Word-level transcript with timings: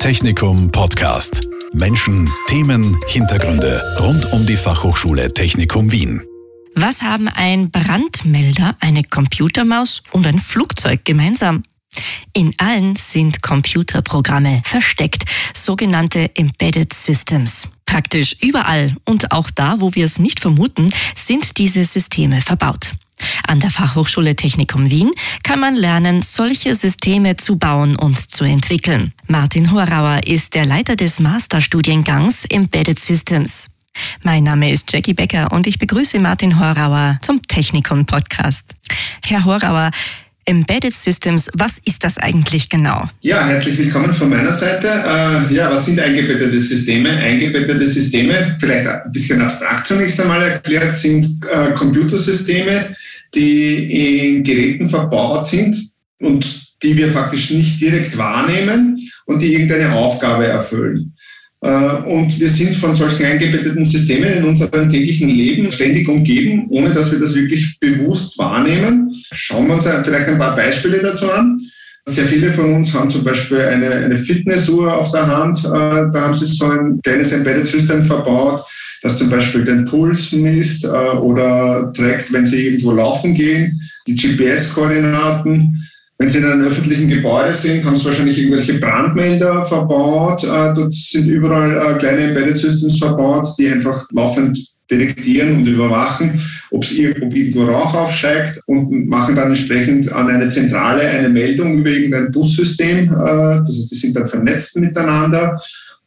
Technikum 0.00 0.70
Podcast. 0.72 1.46
Menschen, 1.74 2.26
Themen, 2.48 2.98
Hintergründe 3.06 3.82
rund 4.00 4.32
um 4.32 4.46
die 4.46 4.56
Fachhochschule 4.56 5.30
Technikum 5.30 5.92
Wien. 5.92 6.22
Was 6.74 7.02
haben 7.02 7.28
ein 7.28 7.70
Brandmelder, 7.70 8.74
eine 8.80 9.02
Computermaus 9.04 10.02
und 10.12 10.26
ein 10.26 10.38
Flugzeug 10.38 11.04
gemeinsam? 11.04 11.64
In 12.32 12.54
allen 12.56 12.96
sind 12.96 13.42
Computerprogramme 13.42 14.62
versteckt, 14.64 15.24
sogenannte 15.52 16.34
Embedded 16.34 16.94
Systems. 16.94 17.68
Praktisch 17.84 18.36
überall 18.40 18.96
und 19.04 19.32
auch 19.32 19.50
da, 19.50 19.82
wo 19.82 19.94
wir 19.94 20.06
es 20.06 20.18
nicht 20.18 20.40
vermuten, 20.40 20.90
sind 21.14 21.58
diese 21.58 21.84
Systeme 21.84 22.40
verbaut. 22.40 22.94
An 23.46 23.60
der 23.60 23.70
Fachhochschule 23.70 24.36
Technikum 24.36 24.90
Wien 24.90 25.10
kann 25.42 25.60
man 25.60 25.76
lernen, 25.76 26.22
solche 26.22 26.74
Systeme 26.74 27.36
zu 27.36 27.56
bauen 27.56 27.96
und 27.96 28.18
zu 28.18 28.44
entwickeln. 28.44 29.12
Martin 29.26 29.72
Horauer 29.72 30.20
ist 30.26 30.54
der 30.54 30.66
Leiter 30.66 30.96
des 30.96 31.20
Masterstudiengangs 31.20 32.44
Embedded 32.46 32.98
Systems. 32.98 33.70
Mein 34.22 34.44
Name 34.44 34.70
ist 34.70 34.92
Jackie 34.92 35.14
Becker 35.14 35.52
und 35.52 35.66
ich 35.66 35.78
begrüße 35.78 36.18
Martin 36.20 36.58
Horauer 36.58 37.18
zum 37.22 37.42
Technikum 37.42 38.06
Podcast. 38.06 38.64
Herr 39.24 39.44
Horauer, 39.44 39.90
Embedded 40.46 40.96
Systems, 40.96 41.50
was 41.54 41.80
ist 41.84 42.02
das 42.02 42.18
eigentlich 42.18 42.68
genau? 42.68 43.04
Ja, 43.20 43.46
herzlich 43.46 43.78
willkommen 43.78 44.12
von 44.12 44.30
meiner 44.30 44.52
Seite. 44.52 44.88
Äh, 44.88 45.54
ja, 45.54 45.70
was 45.70 45.86
sind 45.86 46.00
eingebettete 46.00 46.60
Systeme? 46.60 47.10
Eingebettete 47.10 47.86
Systeme, 47.86 48.56
vielleicht 48.58 48.86
ein 48.86 49.12
bisschen 49.12 49.40
abstrakt 49.40 49.86
zunächst 49.86 50.20
einmal 50.20 50.42
erklärt, 50.42 50.94
sind 50.94 51.26
äh, 51.44 51.72
Computersysteme, 51.72 52.96
die 53.34 54.34
in 54.34 54.44
Geräten 54.44 54.88
verbaut 54.88 55.46
sind 55.46 55.76
und 56.20 56.70
die 56.82 56.96
wir 56.96 57.10
faktisch 57.10 57.50
nicht 57.50 57.80
direkt 57.80 58.16
wahrnehmen 58.16 58.98
und 59.26 59.42
die 59.42 59.52
irgendeine 59.52 59.92
Aufgabe 59.92 60.46
erfüllen. 60.46 61.14
Äh, 61.62 61.68
und 61.68 62.40
wir 62.40 62.48
sind 62.48 62.74
von 62.74 62.94
solchen 62.94 63.24
eingebetteten 63.26 63.84
Systemen 63.84 64.32
in 64.32 64.44
unserem 64.44 64.88
täglichen 64.88 65.28
Leben 65.28 65.70
ständig 65.70 66.08
umgeben, 66.08 66.66
ohne 66.70 66.90
dass 66.90 67.12
wir 67.12 67.20
das 67.20 67.34
wirklich 67.34 67.78
bewusst 67.78 68.38
wahrnehmen. 68.38 69.10
Schauen 69.32 69.66
wir 69.66 69.74
uns 69.74 69.86
vielleicht 69.86 70.28
ein 70.28 70.38
paar 70.38 70.56
Beispiele 70.56 71.00
dazu 71.00 71.30
an. 71.30 71.54
Sehr 72.06 72.24
viele 72.24 72.50
von 72.52 72.74
uns 72.76 72.94
haben 72.94 73.10
zum 73.10 73.22
Beispiel 73.22 73.60
eine, 73.60 73.90
eine 73.90 74.16
Fitnessuhr 74.16 74.96
auf 74.96 75.12
der 75.12 75.26
Hand. 75.26 75.58
Äh, 75.58 75.68
da 75.68 76.22
haben 76.22 76.34
sie 76.34 76.46
so 76.46 76.64
ein 76.64 76.98
kleines 77.02 77.32
Embedded 77.32 77.66
System 77.66 78.04
verbaut 78.04 78.64
das 79.02 79.18
zum 79.18 79.30
Beispiel 79.30 79.64
den 79.64 79.84
Puls 79.84 80.32
misst 80.32 80.84
äh, 80.84 80.88
oder 80.88 81.92
trägt, 81.92 82.32
wenn 82.32 82.46
Sie 82.46 82.66
irgendwo 82.66 82.92
laufen 82.92 83.34
gehen, 83.34 83.80
die 84.06 84.14
GPS-Koordinaten. 84.14 85.76
Wenn 86.18 86.28
Sie 86.28 86.38
in 86.38 86.44
einem 86.44 86.66
öffentlichen 86.66 87.08
Gebäude 87.08 87.54
sind, 87.54 87.84
haben 87.84 87.96
Sie 87.96 88.04
wahrscheinlich 88.04 88.38
irgendwelche 88.38 88.78
Brandmelder 88.78 89.64
verbaut. 89.64 90.44
Äh, 90.44 90.74
dort 90.74 90.92
sind 90.92 91.28
überall 91.28 91.76
äh, 91.76 91.98
kleine 91.98 92.28
Embedded 92.28 92.56
Systems 92.56 92.98
verbaut, 92.98 93.46
die 93.58 93.68
einfach 93.68 94.06
laufend 94.12 94.58
detektieren 94.90 95.58
und 95.58 95.66
überwachen, 95.66 96.38
ob 96.72 96.82
es 96.82 96.92
irgendwo 96.92 97.64
Rauch 97.64 97.94
aufsteigt 97.94 98.60
und 98.66 99.08
machen 99.08 99.36
dann 99.36 99.48
entsprechend 99.48 100.12
an 100.12 100.28
eine 100.28 100.48
Zentrale 100.48 101.02
eine 101.02 101.28
Meldung 101.28 101.74
über 101.74 101.90
irgendein 101.90 102.32
Bussystem. 102.32 103.08
Das 103.08 103.68
heißt, 103.68 103.92
die 103.92 103.94
sind 103.94 104.16
dann 104.16 104.26
vernetzt 104.26 104.76
miteinander 104.78 105.56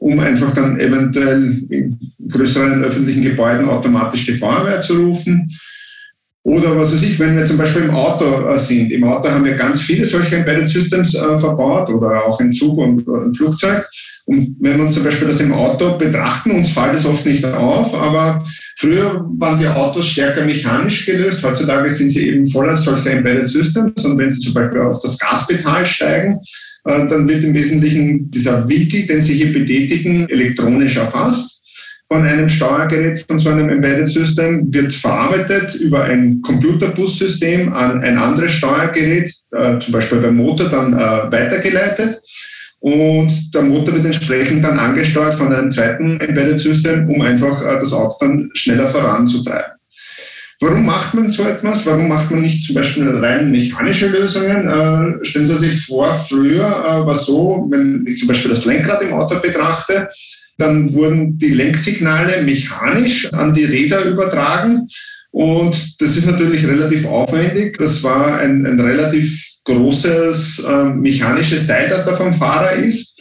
um 0.04 0.20
einfach 0.20 0.52
dann 0.52 0.78
eventuell 0.82 1.64
in 1.70 1.98
größeren 2.28 2.84
öffentlichen 2.84 3.23
Gebäuden 3.23 3.70
automatisch 3.70 4.26
die 4.26 4.34
Feuerwehr 4.34 4.82
zu 4.82 4.96
rufen. 4.96 5.42
Oder 6.44 6.78
was 6.78 6.94
weiß 6.94 7.04
ich, 7.04 7.18
wenn 7.20 7.38
wir 7.38 7.46
zum 7.46 7.58
Beispiel 7.58 7.84
im 7.84 7.92
Auto 7.92 8.26
äh, 8.50 8.59
sind. 8.59 8.92
Im 8.92 9.06
Auto 9.06 9.30
haben 9.30 9.46
wir 9.46 9.56
ganz 9.56 9.81
viele 9.81 10.04
solche 10.04 10.36
Embedded 10.36 10.68
Systems 10.68 11.16
äh, 11.16 11.38
verbaut 11.38 11.90
oder 11.90 12.26
auch 12.26 12.38
im 12.42 12.54
Zug 12.54 12.78
und 12.80 13.08
im 13.08 13.34
Flugzeug. 13.34 13.88
Und 14.26 14.58
wenn 14.59 14.76
wir 14.76 14.84
uns 14.84 14.94
zum 14.94 15.06
Beispiel 15.06 15.30
das 15.30 15.40
im 15.40 15.54
Auto 15.54 15.98
betrachten, 15.98 16.52
uns 16.52 16.72
fällt 16.72 16.96
das 16.96 17.06
oft 17.06 17.26
nicht 17.26 17.46
auf, 17.46 17.96
aber 17.96 18.44
früher 18.76 19.26
waren 19.38 19.58
die 19.58 19.68
Autos 19.68 20.09
stärker 20.09 20.44
mechanisch 20.44 21.06
gelöst. 21.06 21.42
Heutzutage 21.42 21.90
sind 21.90 22.09
sie 22.09 22.28
eben 22.28 22.46
voller 22.46 22.75
solcher 22.75 23.12
Embedded 23.12 23.47
Systems. 23.47 24.03
Und 24.03 24.18
wenn 24.18 24.31
Sie 24.31 24.42
zum 24.42 24.53
Beispiel 24.53 24.81
auf 24.81 25.02
das 25.02 25.18
Gaspedal 25.18 25.86
steigen, 25.86 26.34
äh, 26.34 26.40
dann 26.83 27.27
wird 27.27 27.44
im 27.44 27.53
Wesentlichen 27.53 28.29
dieser 28.29 28.67
Winkel, 28.67 29.05
den 29.05 29.21
Sie 29.21 29.35
hier 29.35 29.53
betätigen, 29.53 30.27
elektronisch 30.29 30.97
erfasst 30.97 31.53
von 32.07 32.23
einem 32.23 32.47
Steuergerät, 32.47 33.25
von 33.27 33.39
so 33.39 33.49
einem 33.49 33.69
Embedded 33.69 34.07
System, 34.07 34.71
wird 34.71 34.94
verarbeitet 34.94 35.73
über 35.75 36.03
ein 36.03 36.41
Computerbussystem 36.41 37.73
an 37.73 38.01
ein 38.01 38.17
anderes 38.17 38.51
Steuergerät, 38.51 39.27
äh, 39.51 39.79
zum 39.79 39.94
Beispiel 39.94 40.19
beim 40.19 40.35
Motor, 40.35 40.69
dann 40.69 40.94
äh, 40.94 41.31
weitergeleitet. 41.31 42.21
Und 42.79 43.55
der 43.55 43.63
Motor 43.63 43.95
wird 43.95 44.05
entsprechend 44.05 44.63
dann 44.63 44.77
angesteuert 44.77 45.35
von 45.35 45.51
einem 45.51 45.71
zweiten 45.71 46.19
Embedded 46.19 46.59
System, 46.59 47.09
um 47.09 47.21
einfach 47.21 47.63
das 47.63 47.94
Auto 47.94 48.17
dann 48.19 48.50
schneller 48.53 48.89
voranzutreiben. 48.89 49.71
Warum 50.63 50.85
macht 50.85 51.13
man 51.13 51.29
so 51.29 51.44
etwas? 51.44 51.85
Warum 51.85 52.07
macht 52.07 52.31
man 52.31 52.41
nicht 52.41 52.63
zum 52.63 52.75
Beispiel 52.75 53.09
rein 53.09 53.51
mechanische 53.51 54.07
Lösungen? 54.07 54.69
Äh, 54.69 55.25
stellen 55.25 55.46
Sie 55.46 55.57
sich 55.57 55.85
vor, 55.85 56.13
früher 56.13 56.66
äh, 56.66 57.06
war 57.06 57.16
so, 57.16 57.68
wenn 57.69 58.06
ich 58.07 58.18
zum 58.18 58.29
Beispiel 58.29 58.51
das 58.51 58.63
Lenkrad 58.63 59.01
im 59.01 59.12
Auto 59.12 59.41
betrachte, 59.41 60.09
dann 60.57 60.94
wurden 60.94 61.38
die 61.38 61.50
Lenksignale 61.50 62.44
mechanisch 62.44 63.31
an 63.34 63.53
die 63.53 63.66
Räder 63.66 64.06
übertragen. 64.06 64.88
Und 65.31 66.01
das 66.01 66.16
ist 66.16 66.28
natürlich 66.28 66.66
relativ 66.66 67.07
aufwendig. 67.07 67.78
Das 67.78 68.01
war 68.01 68.38
ein, 68.38 68.66
ein 68.66 68.80
relativ 68.80 69.45
großes 69.66 70.59
äh, 70.59 70.84
mechanisches 70.85 71.68
Teil, 71.68 71.90
das 71.90 72.06
da 72.06 72.13
vom 72.13 72.31
Fahrer 72.31 72.72
ist. 72.74 73.12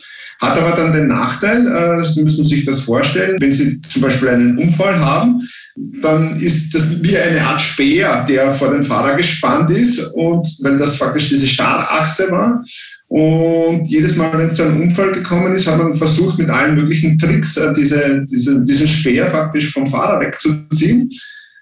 Hat 0.42 0.58
aber 0.58 0.72
dann 0.72 0.90
den 0.90 1.06
Nachteil, 1.06 1.68
äh, 1.68 2.04
Sie 2.04 2.24
müssen 2.24 2.44
sich 2.44 2.64
das 2.64 2.80
vorstellen, 2.80 3.40
wenn 3.40 3.52
Sie 3.52 3.80
zum 3.82 4.02
Beispiel 4.02 4.28
einen 4.28 4.58
Unfall 4.58 4.98
haben, 4.98 5.48
dann 5.76 6.40
ist 6.40 6.74
das 6.74 7.00
wie 7.00 7.16
eine 7.16 7.40
Art 7.42 7.60
Speer, 7.60 8.24
der 8.28 8.52
vor 8.52 8.72
den 8.72 8.82
Fahrer 8.82 9.14
gespannt 9.14 9.70
ist 9.70 10.00
und 10.14 10.44
weil 10.62 10.78
das 10.78 10.96
faktisch 10.96 11.28
diese 11.28 11.46
Starrachse 11.46 12.28
war. 12.32 12.60
Und 13.06 13.86
jedes 13.86 14.16
Mal, 14.16 14.36
wenn 14.36 14.46
es 14.46 14.54
zu 14.54 14.64
einem 14.64 14.82
Unfall 14.82 15.12
gekommen 15.12 15.54
ist, 15.54 15.68
hat 15.68 15.78
man 15.78 15.94
versucht, 15.94 16.38
mit 16.40 16.50
allen 16.50 16.74
möglichen 16.74 17.16
Tricks 17.16 17.56
äh, 17.56 17.72
diese, 17.74 18.24
diese, 18.28 18.64
diesen 18.64 18.88
Speer 18.88 19.30
faktisch 19.30 19.72
vom 19.72 19.86
Fahrer 19.86 20.18
wegzuziehen, 20.18 21.08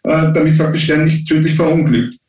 äh, 0.05 0.33
damit 0.33 0.57
faktisch 0.57 0.87
der 0.87 1.05
nicht 1.05 1.29
tödlich 1.29 1.55
verunglückt. 1.55 2.20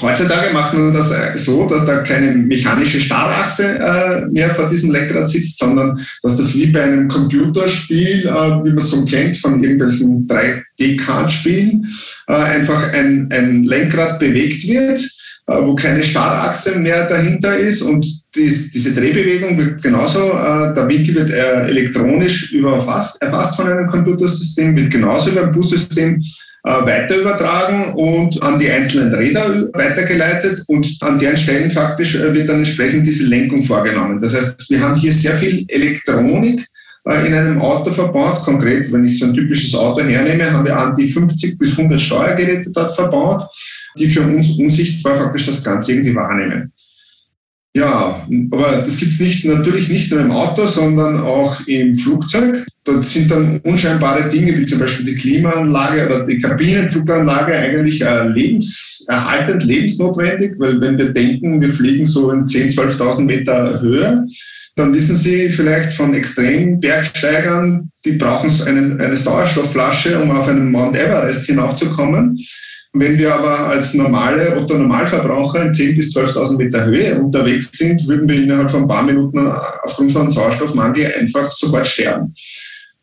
Heutzutage 0.00 0.52
macht 0.52 0.74
man 0.74 0.92
das 0.92 1.10
äh, 1.10 1.36
so, 1.36 1.66
dass 1.66 1.86
da 1.86 1.98
keine 1.98 2.32
mechanische 2.32 3.00
Starrachse 3.00 3.78
äh, 3.78 4.26
mehr 4.26 4.50
vor 4.50 4.68
diesem 4.68 4.90
Lenkrad 4.90 5.28
sitzt, 5.28 5.58
sondern 5.58 5.98
dass 6.22 6.36
das 6.36 6.54
wie 6.54 6.66
bei 6.66 6.82
einem 6.82 7.08
Computerspiel, 7.08 8.26
äh, 8.26 8.64
wie 8.64 8.68
man 8.68 8.78
es 8.78 8.90
so 8.90 9.04
kennt 9.04 9.36
von 9.36 9.62
irgendwelchen 9.62 10.26
3D-Kartspielen, 10.26 11.86
äh, 12.28 12.34
einfach 12.34 12.92
ein, 12.92 13.28
ein 13.30 13.64
Lenkrad 13.64 14.18
bewegt 14.18 14.66
wird, 14.68 15.00
äh, 15.46 15.62
wo 15.62 15.74
keine 15.74 16.02
Starrachse 16.02 16.78
mehr 16.78 17.06
dahinter 17.06 17.56
ist 17.56 17.80
und 17.80 18.06
dies, 18.34 18.70
diese 18.72 18.92
Drehbewegung 18.92 19.56
wird 19.56 19.82
genauso, 19.82 20.30
äh, 20.30 20.74
der 20.74 20.88
Winkel 20.88 21.14
wird 21.14 21.30
elektronisch 21.30 22.52
überfasst, 22.52 23.22
erfasst 23.22 23.56
von 23.56 23.66
einem 23.66 23.86
Computersystem, 23.86 24.76
wird 24.76 24.90
genauso 24.90 25.30
über 25.30 25.44
ein 25.44 25.52
Bussystem 25.52 26.20
weiter 26.66 27.16
übertragen 27.16 27.94
und 27.94 28.42
an 28.42 28.58
die 28.58 28.68
einzelnen 28.68 29.14
Räder 29.14 29.68
weitergeleitet 29.72 30.64
und 30.66 30.96
an 31.00 31.18
deren 31.18 31.36
Stellen 31.36 31.70
faktisch 31.70 32.16
äh, 32.16 32.34
wird 32.34 32.48
dann 32.48 32.58
entsprechend 32.58 33.06
diese 33.06 33.26
Lenkung 33.26 33.62
vorgenommen. 33.62 34.18
Das 34.18 34.34
heißt, 34.34 34.68
wir 34.68 34.80
haben 34.80 34.96
hier 34.96 35.12
sehr 35.12 35.36
viel 35.38 35.64
Elektronik 35.68 36.66
äh, 37.06 37.26
in 37.26 37.34
einem 37.34 37.62
Auto 37.62 37.92
verbaut. 37.92 38.42
Konkret, 38.42 38.92
wenn 38.92 39.04
ich 39.04 39.18
so 39.18 39.26
ein 39.26 39.34
typisches 39.34 39.74
Auto 39.76 40.02
hernehme, 40.02 40.52
haben 40.52 40.64
wir 40.64 40.76
an 40.76 40.92
die 40.94 41.08
50 41.08 41.56
bis 41.56 41.78
100 41.78 42.00
Steuergeräte 42.00 42.70
dort 42.72 42.92
verbaut, 42.92 43.46
die 43.96 44.08
für 44.08 44.22
uns 44.22 44.58
unsichtbar 44.58 45.16
faktisch 45.16 45.46
das 45.46 45.62
Ganze 45.62 45.92
irgendwie 45.92 46.16
wahrnehmen. 46.16 46.72
Ja, 47.76 48.26
aber 48.52 48.78
das 48.78 48.96
gibt 48.96 49.12
es 49.12 49.20
nicht, 49.20 49.44
natürlich 49.44 49.90
nicht 49.90 50.10
nur 50.10 50.20
im 50.20 50.30
Auto, 50.30 50.64
sondern 50.64 51.20
auch 51.20 51.60
im 51.66 51.94
Flugzeug. 51.94 52.64
Dort 52.84 53.04
sind 53.04 53.30
dann 53.30 53.60
unscheinbare 53.64 54.30
Dinge 54.30 54.56
wie 54.56 54.64
zum 54.64 54.78
Beispiel 54.78 55.04
die 55.04 55.14
Klimaanlage 55.14 56.06
oder 56.06 56.24
die 56.24 56.38
Kabinendruckanlage 56.38 57.54
eigentlich 57.54 58.00
äh, 58.00 58.28
lebenserhaltend, 58.28 59.64
lebensnotwendig, 59.64 60.54
weil 60.56 60.80
wenn 60.80 60.96
wir 60.96 61.10
denken, 61.10 61.60
wir 61.60 61.68
fliegen 61.68 62.06
so 62.06 62.30
in 62.30 62.46
10.000, 62.46 62.96
12.000 62.96 63.20
Meter 63.20 63.78
Höhe, 63.82 64.24
dann 64.76 64.94
wissen 64.94 65.16
Sie 65.16 65.50
vielleicht 65.50 65.92
von 65.92 66.14
extremen 66.14 66.80
Bergsteigern, 66.80 67.90
die 68.06 68.12
brauchen 68.12 68.50
eine, 68.66 69.04
eine 69.04 69.16
Sauerstoffflasche, 69.18 70.18
um 70.18 70.30
auf 70.30 70.48
einen 70.48 70.72
Mount 70.72 70.96
Everest 70.96 71.44
hinaufzukommen. 71.44 72.38
Wenn 72.98 73.18
wir 73.18 73.34
aber 73.34 73.68
als 73.68 73.94
normale 73.94 74.56
Otto-Normalverbraucher 74.56 75.66
in 75.66 75.72
10.000 75.72 75.96
bis 75.96 76.16
12.000 76.16 76.56
Meter 76.56 76.84
Höhe 76.86 77.18
unterwegs 77.20 77.70
sind, 77.72 78.06
würden 78.08 78.28
wir 78.28 78.42
innerhalb 78.42 78.70
von 78.70 78.82
ein 78.82 78.88
paar 78.88 79.02
Minuten 79.02 79.46
aufgrund 79.82 80.12
von 80.12 80.30
Sauerstoffmangel 80.30 81.12
einfach 81.18 81.50
sofort 81.52 81.86
sterben. 81.86 82.34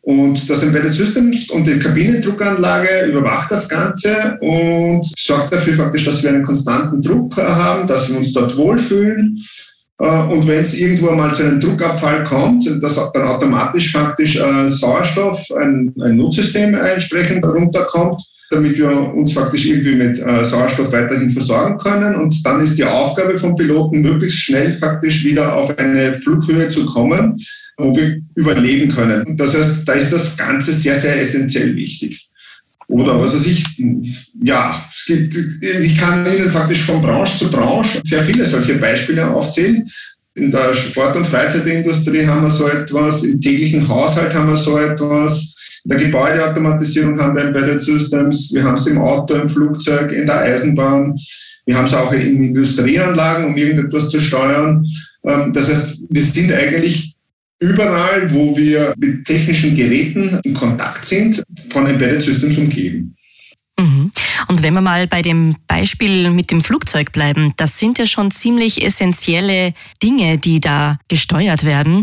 Und 0.00 0.50
das 0.50 0.62
Embedded 0.62 0.92
System 0.92 1.32
und 1.50 1.66
die 1.66 1.78
Kabinendruckanlage 1.78 3.06
überwacht 3.06 3.50
das 3.50 3.68
Ganze 3.68 4.36
und 4.40 5.06
sorgt 5.16 5.52
dafür 5.52 5.74
faktisch, 5.74 6.04
dass 6.04 6.22
wir 6.22 6.30
einen 6.30 6.42
konstanten 6.42 7.00
Druck 7.00 7.36
haben, 7.38 7.86
dass 7.86 8.10
wir 8.10 8.18
uns 8.18 8.32
dort 8.34 8.54
wohlfühlen. 8.56 9.42
Und 9.96 10.46
wenn 10.46 10.60
es 10.60 10.74
irgendwo 10.74 11.12
mal 11.12 11.32
zu 11.34 11.44
einem 11.44 11.60
Druckabfall 11.60 12.24
kommt, 12.24 12.68
dass 12.82 12.96
dann 13.12 13.22
automatisch 13.22 13.92
faktisch 13.92 14.38
Sauerstoff, 14.66 15.40
ein, 15.58 15.94
ein 15.98 16.16
Notsystem 16.16 16.74
entsprechend 16.74 17.44
runterkommt, 17.44 18.20
damit 18.54 18.78
wir 18.78 19.14
uns 19.14 19.32
faktisch 19.32 19.66
irgendwie 19.66 19.96
mit 19.96 20.16
Sauerstoff 20.16 20.92
weiterhin 20.92 21.30
versorgen 21.30 21.78
können. 21.78 22.14
Und 22.16 22.44
dann 22.46 22.62
ist 22.62 22.78
die 22.78 22.84
Aufgabe 22.84 23.36
vom 23.36 23.54
Piloten, 23.54 24.00
möglichst 24.00 24.38
schnell 24.38 24.72
faktisch 24.72 25.24
wieder 25.24 25.56
auf 25.56 25.76
eine 25.78 26.14
Flughöhe 26.14 26.68
zu 26.68 26.86
kommen, 26.86 27.36
wo 27.76 27.94
wir 27.96 28.20
überleben 28.34 28.90
können. 28.90 29.36
Das 29.36 29.56
heißt, 29.56 29.86
da 29.86 29.92
ist 29.92 30.12
das 30.12 30.36
Ganze 30.36 30.72
sehr, 30.72 30.96
sehr 30.96 31.20
essentiell 31.20 31.74
wichtig. 31.76 32.28
Oder 32.86 33.18
was 33.18 33.34
weiß 33.34 33.46
ich, 33.46 33.64
ja, 34.42 34.84
es 34.92 35.06
gibt, 35.06 35.34
ich 35.62 35.96
kann 35.96 36.26
Ihnen 36.26 36.50
faktisch 36.50 36.82
von 36.82 37.00
Branche 37.00 37.38
zu 37.38 37.50
Branche 37.50 38.02
sehr 38.04 38.22
viele 38.22 38.44
solche 38.44 38.74
Beispiele 38.74 39.30
aufzählen. 39.30 39.88
In 40.34 40.50
der 40.50 40.74
Sport- 40.74 41.16
und 41.16 41.26
Freizeitindustrie 41.26 42.26
haben 42.26 42.42
wir 42.42 42.50
so 42.50 42.68
etwas, 42.68 43.24
im 43.24 43.40
täglichen 43.40 43.88
Haushalt 43.88 44.34
haben 44.34 44.50
wir 44.50 44.56
so 44.56 44.76
etwas, 44.78 45.54
der 45.84 45.98
Gebäudeautomatisierung 45.98 47.18
haben 47.20 47.36
wir 47.36 47.44
Embedded 47.44 47.80
Systems, 47.80 48.52
wir 48.52 48.64
haben 48.64 48.76
es 48.76 48.86
im 48.86 48.98
Auto, 48.98 49.34
im 49.34 49.48
Flugzeug, 49.48 50.12
in 50.12 50.26
der 50.26 50.40
Eisenbahn, 50.40 51.14
wir 51.66 51.76
haben 51.76 51.84
es 51.84 51.94
auch 51.94 52.12
in 52.12 52.44
Industrieanlagen, 52.44 53.46
um 53.46 53.56
irgendetwas 53.56 54.10
zu 54.10 54.20
steuern. 54.20 54.84
Ähm, 55.24 55.52
das 55.52 55.70
heißt, 55.70 56.02
wir 56.08 56.22
sind 56.22 56.52
eigentlich 56.52 57.14
überall, 57.60 58.32
wo 58.32 58.56
wir 58.56 58.94
mit 58.98 59.24
technischen 59.24 59.74
Geräten 59.74 60.40
in 60.42 60.54
Kontakt 60.54 61.06
sind, 61.06 61.42
von 61.70 61.86
Embedded 61.86 62.20
Systems 62.20 62.58
umgeben. 62.58 63.14
Mhm. 63.78 64.12
Und 64.48 64.62
wenn 64.62 64.74
wir 64.74 64.80
mal 64.80 65.06
bei 65.06 65.22
dem 65.22 65.56
Beispiel 65.66 66.30
mit 66.30 66.50
dem 66.50 66.62
Flugzeug 66.62 67.12
bleiben, 67.12 67.54
das 67.56 67.78
sind 67.78 67.98
ja 67.98 68.06
schon 68.06 68.30
ziemlich 68.30 68.84
essentielle 68.84 69.72
Dinge, 70.02 70.38
die 70.38 70.60
da 70.60 70.98
gesteuert 71.08 71.64
werden. 71.64 72.02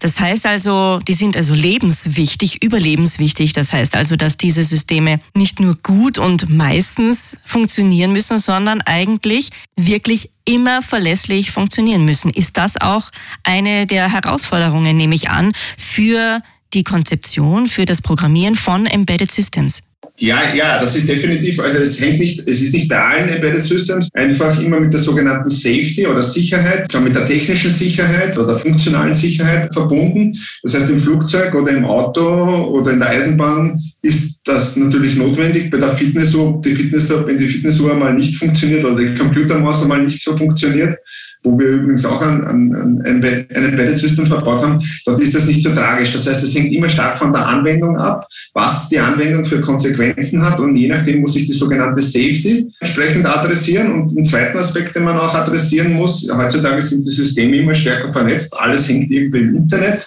Das 0.00 0.18
heißt 0.18 0.46
also, 0.46 0.98
die 1.06 1.12
sind 1.12 1.36
also 1.36 1.54
lebenswichtig, 1.54 2.64
überlebenswichtig. 2.64 3.52
Das 3.52 3.72
heißt 3.72 3.94
also, 3.94 4.16
dass 4.16 4.38
diese 4.38 4.62
Systeme 4.62 5.20
nicht 5.34 5.60
nur 5.60 5.76
gut 5.76 6.18
und 6.18 6.48
meistens 6.48 7.36
funktionieren 7.44 8.12
müssen, 8.12 8.38
sondern 8.38 8.80
eigentlich 8.80 9.50
wirklich 9.76 10.30
immer 10.46 10.80
verlässlich 10.82 11.50
funktionieren 11.50 12.04
müssen. 12.06 12.30
Ist 12.30 12.56
das 12.56 12.80
auch 12.80 13.10
eine 13.44 13.86
der 13.86 14.10
Herausforderungen, 14.10 14.96
nehme 14.96 15.14
ich 15.14 15.28
an, 15.28 15.52
für 15.76 16.40
die 16.72 16.82
Konzeption, 16.82 17.66
für 17.66 17.84
das 17.84 18.00
Programmieren 18.00 18.54
von 18.54 18.86
Embedded 18.86 19.30
Systems? 19.30 19.82
Ja, 20.16 20.54
ja, 20.54 20.78
das 20.78 20.96
ist 20.96 21.08
definitiv, 21.08 21.60
also 21.60 21.78
es 21.78 21.98
hängt 21.98 22.18
nicht, 22.18 22.46
es 22.46 22.60
ist 22.60 22.74
nicht 22.74 22.88
bei 22.88 22.98
allen 22.98 23.30
Embedded 23.30 23.62
Systems 23.62 24.08
einfach 24.12 24.60
immer 24.60 24.78
mit 24.78 24.92
der 24.92 25.00
sogenannten 25.00 25.48
Safety 25.48 26.06
oder 26.06 26.22
Sicherheit, 26.22 26.90
zwar 26.90 27.00
mit 27.00 27.14
der 27.14 27.24
technischen 27.24 27.72
Sicherheit 27.72 28.36
oder 28.36 28.54
funktionalen 28.54 29.14
Sicherheit 29.14 29.72
verbunden. 29.72 30.36
Das 30.62 30.74
heißt, 30.74 30.90
im 30.90 31.00
Flugzeug 31.00 31.54
oder 31.54 31.70
im 31.70 31.86
Auto 31.86 32.22
oder 32.66 32.92
in 32.92 32.98
der 32.98 33.08
Eisenbahn 33.08 33.80
ist 34.02 34.40
das 34.44 34.76
natürlich 34.76 35.16
notwendig. 35.16 35.70
Bei 35.70 35.78
der 35.78 35.90
Fitnessuhr, 35.90 36.60
die 36.64 36.74
Fitnessuhr, 36.74 37.26
wenn 37.26 37.36
die 37.36 37.48
Fitnessuhr 37.48 37.94
mal 37.94 38.14
nicht 38.14 38.36
funktioniert 38.36 38.84
oder 38.84 38.96
die 38.96 39.14
Computermaus 39.14 39.86
mal 39.86 40.02
nicht 40.02 40.22
so 40.22 40.36
funktioniert, 40.36 40.98
wo 41.42 41.58
wir 41.58 41.68
übrigens 41.68 42.04
auch 42.04 42.20
ein, 42.20 42.44
ein, 42.44 43.02
ein, 43.04 43.24
ein 43.24 43.64
Embedded 43.64 43.98
System 43.98 44.26
verbaut 44.26 44.62
haben, 44.62 44.78
dort 45.04 45.20
ist 45.20 45.34
das 45.34 45.46
nicht 45.46 45.62
so 45.62 45.70
tragisch. 45.70 46.12
Das 46.12 46.26
heißt, 46.26 46.42
es 46.42 46.54
hängt 46.54 46.72
immer 46.72 46.88
stark 46.88 47.18
von 47.18 47.32
der 47.32 47.46
Anwendung 47.46 47.96
ab, 47.98 48.26
was 48.54 48.88
die 48.88 48.98
Anwendung 48.98 49.44
für 49.44 49.60
Konsequenzen 49.60 50.42
hat 50.42 50.60
und 50.60 50.76
je 50.76 50.88
nachdem 50.88 51.20
muss 51.20 51.36
ich 51.36 51.46
die 51.46 51.52
sogenannte 51.52 52.00
Safety 52.00 52.68
entsprechend 52.80 53.26
adressieren. 53.26 53.92
Und 53.92 54.16
einen 54.16 54.26
zweiten 54.26 54.56
Aspekt, 54.58 54.96
den 54.96 55.04
man 55.04 55.18
auch 55.18 55.34
adressieren 55.34 55.92
muss, 55.92 56.30
heutzutage 56.32 56.80
sind 56.82 57.04
die 57.04 57.10
Systeme 57.10 57.56
immer 57.56 57.74
stärker 57.74 58.12
vernetzt, 58.12 58.54
alles 58.58 58.88
hängt 58.88 59.10
irgendwie 59.10 59.38
im 59.38 59.56
Internet 59.56 60.06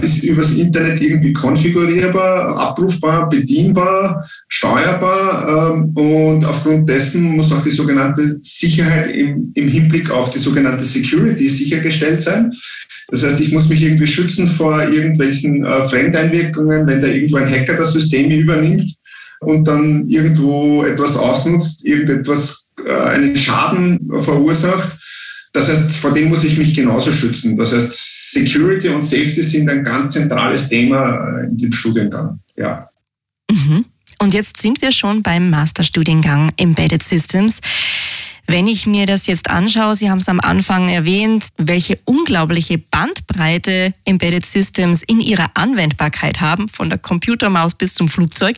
ist 0.00 0.24
übers 0.24 0.54
Internet 0.54 1.00
irgendwie 1.02 1.32
konfigurierbar, 1.32 2.56
abrufbar, 2.56 3.28
bedienbar, 3.28 4.26
steuerbar 4.48 5.74
ähm, 5.74 5.90
und 5.96 6.44
aufgrund 6.44 6.88
dessen 6.88 7.36
muss 7.36 7.52
auch 7.52 7.62
die 7.62 7.70
sogenannte 7.70 8.38
Sicherheit 8.42 9.10
im, 9.10 9.52
im 9.54 9.68
Hinblick 9.68 10.10
auf 10.10 10.30
die 10.30 10.38
sogenannte 10.38 10.84
Security 10.84 11.48
sichergestellt 11.48 12.22
sein. 12.22 12.52
Das 13.08 13.22
heißt, 13.22 13.40
ich 13.40 13.52
muss 13.52 13.68
mich 13.68 13.82
irgendwie 13.82 14.06
schützen 14.06 14.46
vor 14.46 14.82
irgendwelchen 14.82 15.64
äh, 15.64 15.86
Fremdeinwirkungen, 15.88 16.86
wenn 16.86 17.00
da 17.00 17.08
irgendwo 17.08 17.36
ein 17.36 17.50
Hacker 17.50 17.74
das 17.74 17.92
System 17.92 18.30
übernimmt 18.30 18.94
und 19.40 19.68
dann 19.68 20.06
irgendwo 20.06 20.84
etwas 20.84 21.16
ausnutzt, 21.16 21.84
irgendetwas, 21.84 22.70
äh, 22.86 22.92
einen 22.92 23.36
Schaden 23.36 24.10
verursacht 24.22 24.98
das 25.52 25.68
heißt, 25.68 25.92
vor 25.92 26.12
dem 26.12 26.30
muss 26.30 26.44
ich 26.44 26.56
mich 26.56 26.74
genauso 26.74 27.12
schützen. 27.12 27.58
Das 27.58 27.74
heißt, 27.74 27.92
Security 28.32 28.88
und 28.88 29.02
Safety 29.02 29.42
sind 29.42 29.68
ein 29.68 29.84
ganz 29.84 30.14
zentrales 30.14 30.68
Thema 30.68 31.38
äh, 31.38 31.46
in 31.48 31.56
dem 31.56 31.72
Studiengang. 31.72 32.40
Ja. 32.56 32.88
Mhm. 33.50 33.84
Und 34.20 34.32
jetzt 34.32 34.60
sind 34.60 34.80
wir 34.80 34.92
schon 34.92 35.22
beim 35.22 35.50
Masterstudiengang 35.50 36.50
Embedded 36.56 37.02
Systems. 37.02 37.60
Wenn 38.46 38.66
ich 38.66 38.86
mir 38.86 39.04
das 39.06 39.26
jetzt 39.26 39.50
anschaue, 39.50 39.96
Sie 39.96 40.10
haben 40.10 40.18
es 40.18 40.28
am 40.28 40.40
Anfang 40.40 40.88
erwähnt, 40.88 41.48
welche 41.58 41.98
unglaubliche 42.04 42.78
Bandbreite 42.78 43.92
Embedded 44.04 44.46
Systems 44.46 45.02
in 45.02 45.20
ihrer 45.20 45.50
Anwendbarkeit 45.54 46.40
haben, 46.40 46.68
von 46.68 46.88
der 46.88 46.98
Computermaus 46.98 47.74
bis 47.74 47.94
zum 47.94 48.08
Flugzeug, 48.08 48.56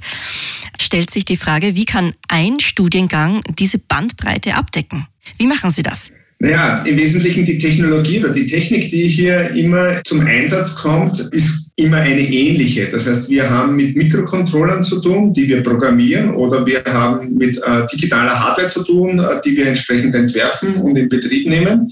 stellt 0.81 1.11
sich 1.11 1.25
die 1.25 1.37
Frage, 1.37 1.75
wie 1.75 1.85
kann 1.85 2.15
ein 2.29 2.61
Studiengang 2.61 3.43
diese 3.59 3.79
Bandbreite 3.79 4.55
abdecken? 4.55 5.07
Wie 5.37 5.47
machen 5.47 5.71
Sie 5.71 5.83
das? 5.83 6.13
Naja, 6.45 6.83
im 6.85 6.99
Wesentlichen 6.99 7.47
die 7.47 7.57
Technologie 7.57 8.21
oder 8.21 8.29
die 8.29 8.45
Technik, 8.45 8.91
die 8.91 9.09
hier 9.09 9.53
immer 9.53 10.03
zum 10.05 10.21
Einsatz 10.27 10.75
kommt, 10.75 11.19
ist 11.19 11.71
immer 11.77 11.97
eine 11.97 12.21
ähnliche. 12.21 12.87
Das 12.89 13.07
heißt, 13.07 13.31
wir 13.31 13.49
haben 13.49 13.77
mit 13.77 13.97
Mikrocontrollern 13.97 14.85
zu 14.85 15.01
tun, 15.01 15.33
die 15.33 15.49
wir 15.49 15.63
programmieren, 15.63 16.35
oder 16.35 16.67
wir 16.67 16.83
haben 16.85 17.33
mit 17.33 17.57
äh, 17.57 17.87
digitaler 17.91 18.39
Hardware 18.39 18.69
zu 18.69 18.85
tun, 18.85 19.21
äh, 19.21 19.41
die 19.43 19.57
wir 19.57 19.69
entsprechend 19.69 20.15
entwerfen 20.15 20.77
und 20.77 20.99
in 20.99 21.09
Betrieb 21.09 21.49
nehmen. 21.49 21.91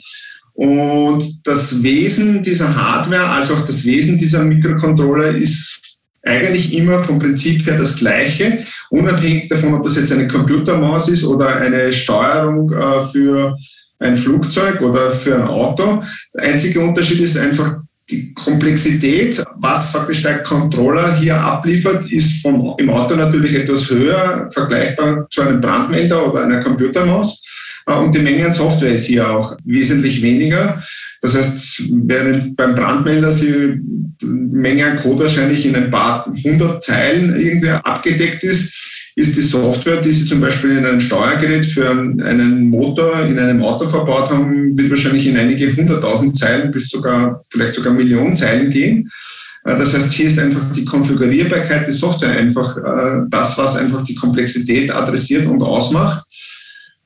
Und 0.52 1.24
das 1.44 1.82
Wesen 1.82 2.42
dieser 2.42 2.76
Hardware, 2.76 3.30
als 3.30 3.50
auch 3.50 3.62
das 3.62 3.86
Wesen 3.86 4.18
dieser 4.18 4.44
Mikrocontroller 4.44 5.30
ist 5.30 5.80
eigentlich 6.24 6.74
immer 6.74 7.02
vom 7.02 7.18
Prinzip 7.18 7.64
her 7.66 7.78
das 7.78 7.96
Gleiche, 7.96 8.64
unabhängig 8.90 9.48
davon, 9.48 9.72
ob 9.72 9.84
das 9.84 9.96
jetzt 9.96 10.12
eine 10.12 10.28
Computermaus 10.28 11.08
ist 11.08 11.24
oder 11.24 11.56
eine 11.56 11.90
Steuerung 11.90 12.70
äh, 12.70 13.00
für 13.10 13.56
ein 14.02 14.16
Flugzeug 14.16 14.80
oder 14.80 15.10
für 15.12 15.36
ein 15.36 15.48
Auto. 15.48 16.02
Der 16.34 16.44
einzige 16.44 16.80
Unterschied 16.80 17.20
ist 17.20 17.38
einfach 17.38 17.80
die 18.10 18.34
Komplexität, 18.34 19.42
was 19.56 19.90
faktisch 19.90 20.22
der 20.22 20.42
Controller 20.42 21.16
hier 21.16 21.40
abliefert, 21.40 22.10
ist 22.10 22.42
vom, 22.42 22.74
im 22.78 22.90
Auto 22.90 23.14
natürlich 23.14 23.54
etwas 23.54 23.88
höher, 23.90 24.48
vergleichbar 24.52 25.26
zu 25.30 25.42
einem 25.42 25.60
Brandmelder 25.60 26.30
oder 26.30 26.44
einer 26.44 26.60
Computermaus. 26.60 27.44
Äh, 27.86 27.94
und 27.94 28.14
die 28.14 28.20
Menge 28.20 28.46
an 28.46 28.52
Software 28.52 28.92
ist 28.92 29.06
hier 29.06 29.30
auch 29.30 29.56
wesentlich 29.64 30.22
weniger. 30.22 30.82
Das 31.20 31.36
heißt, 31.36 31.84
während 31.90 32.56
beim 32.56 32.74
Brandmelder 32.74 33.32
die 33.32 33.80
Menge 34.24 34.86
an 34.86 34.96
Code 34.98 35.24
wahrscheinlich 35.24 35.64
in 35.66 35.76
ein 35.76 35.90
paar 35.90 36.26
hundert 36.44 36.82
Zeilen 36.82 37.40
irgendwie 37.40 37.70
abgedeckt 37.70 38.42
ist, 38.42 38.74
ist 39.14 39.36
die 39.36 39.42
Software, 39.42 40.00
die 40.00 40.12
Sie 40.12 40.26
zum 40.26 40.40
Beispiel 40.40 40.76
in 40.76 40.86
einem 40.86 41.00
Steuergerät 41.00 41.66
für 41.66 41.90
einen 41.90 42.68
Motor 42.68 43.20
in 43.26 43.38
einem 43.38 43.62
Auto 43.62 43.86
verbaut 43.86 44.30
haben, 44.30 44.76
wird 44.76 44.90
wahrscheinlich 44.90 45.26
in 45.26 45.36
einige 45.36 45.74
hunderttausend 45.76 46.36
Zeilen 46.36 46.70
bis 46.70 46.88
sogar, 46.88 47.42
vielleicht 47.50 47.74
sogar 47.74 47.92
Millionen 47.92 48.34
Zeilen 48.34 48.70
gehen. 48.70 49.10
Äh, 49.64 49.76
das 49.78 49.94
heißt, 49.94 50.12
hier 50.12 50.28
ist 50.28 50.38
einfach 50.38 50.72
die 50.72 50.84
Konfigurierbarkeit 50.84 51.86
der 51.86 51.94
Software 51.94 52.32
einfach 52.32 52.76
äh, 52.78 53.26
das, 53.28 53.58
was 53.58 53.76
einfach 53.76 54.02
die 54.02 54.14
Komplexität 54.14 54.90
adressiert 54.90 55.46
und 55.46 55.62
ausmacht. 55.62 56.24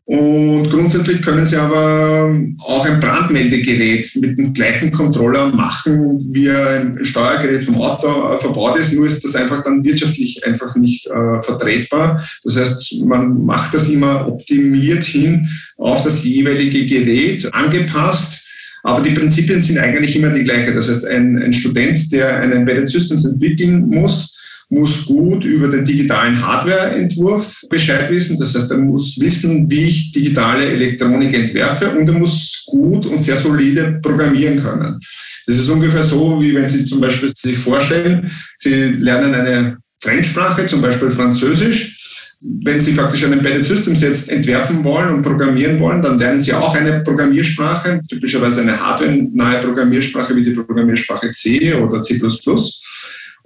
Und 0.08 0.70
grundsätzlich 0.70 1.20
können 1.20 1.44
Sie 1.46 1.56
aber 1.56 2.32
auch 2.60 2.86
ein 2.86 3.00
Brandmeldegerät 3.00 4.08
mit 4.20 4.38
dem 4.38 4.52
gleichen 4.52 4.92
Controller 4.92 5.48
machen, 5.48 6.20
wie 6.32 6.48
ein 6.48 7.04
Steuergerät 7.04 7.64
vom 7.64 7.82
Auto 7.82 8.32
äh, 8.32 8.38
verbaut 8.38 8.78
ist. 8.78 8.92
Nur 8.92 9.08
ist 9.08 9.24
das 9.24 9.34
einfach 9.34 9.64
dann 9.64 9.82
wirtschaftlich 9.82 10.46
einfach 10.46 10.76
nicht 10.76 11.08
äh, 11.08 11.40
vertretbar. 11.40 12.24
Das 12.44 12.56
heißt, 12.56 13.02
man 13.04 13.44
macht 13.44 13.74
das 13.74 13.88
immer 13.88 14.28
optimiert 14.28 15.02
hin 15.02 15.48
auf 15.76 16.04
das 16.04 16.24
jeweilige 16.24 16.86
Gerät 16.86 17.52
angepasst. 17.52 18.44
Aber 18.84 19.02
die 19.02 19.10
Prinzipien 19.10 19.60
sind 19.60 19.78
eigentlich 19.78 20.14
immer 20.14 20.30
die 20.30 20.44
gleichen. 20.44 20.76
Das 20.76 20.88
heißt, 20.88 21.04
ein, 21.04 21.42
ein 21.42 21.52
Student, 21.52 22.12
der 22.12 22.36
einen 22.36 22.52
Embedded 22.52 22.88
Systems 22.88 23.24
entwickeln 23.24 23.88
muss, 23.88 24.38
muss 24.68 25.06
gut 25.06 25.44
über 25.44 25.68
den 25.68 25.84
digitalen 25.84 26.44
Hardwareentwurf 26.44 27.62
Bescheid 27.70 28.10
wissen. 28.10 28.36
Das 28.38 28.54
heißt, 28.54 28.70
er 28.70 28.78
muss 28.78 29.18
wissen, 29.20 29.70
wie 29.70 29.84
ich 29.84 30.12
digitale 30.12 30.66
Elektronik 30.66 31.34
entwerfe 31.34 31.90
und 31.90 32.08
er 32.08 32.18
muss 32.18 32.64
gut 32.66 33.06
und 33.06 33.22
sehr 33.22 33.36
solide 33.36 34.00
programmieren 34.02 34.60
können. 34.60 34.98
Das 35.46 35.56
ist 35.56 35.68
ungefähr 35.68 36.02
so, 36.02 36.40
wie 36.42 36.54
wenn 36.54 36.68
Sie 36.68 36.84
zum 36.84 37.00
Beispiel 37.00 37.32
sich 37.36 37.56
vorstellen, 37.56 38.30
Sie 38.56 38.92
lernen 38.98 39.34
eine 39.34 39.76
Fremdsprache, 40.02 40.66
zum 40.66 40.82
Beispiel 40.82 41.10
Französisch, 41.10 41.96
wenn 42.40 42.80
Sie 42.80 42.92
faktisch 42.92 43.24
ein 43.24 43.32
Embedded 43.32 43.64
Systems 43.64 44.02
jetzt 44.02 44.28
entwerfen 44.28 44.84
wollen 44.84 45.14
und 45.14 45.22
programmieren 45.22 45.80
wollen, 45.80 46.02
dann 46.02 46.18
lernen 46.18 46.40
Sie 46.40 46.52
auch 46.52 46.74
eine 46.74 47.00
Programmiersprache, 47.00 48.00
typischerweise 48.08 48.60
eine 48.60 48.78
hardware-nahe 48.78 49.62
Programmiersprache 49.62 50.36
wie 50.36 50.42
die 50.42 50.50
Programmiersprache 50.50 51.32
C 51.32 51.74
oder 51.74 52.02
C++. 52.02 52.20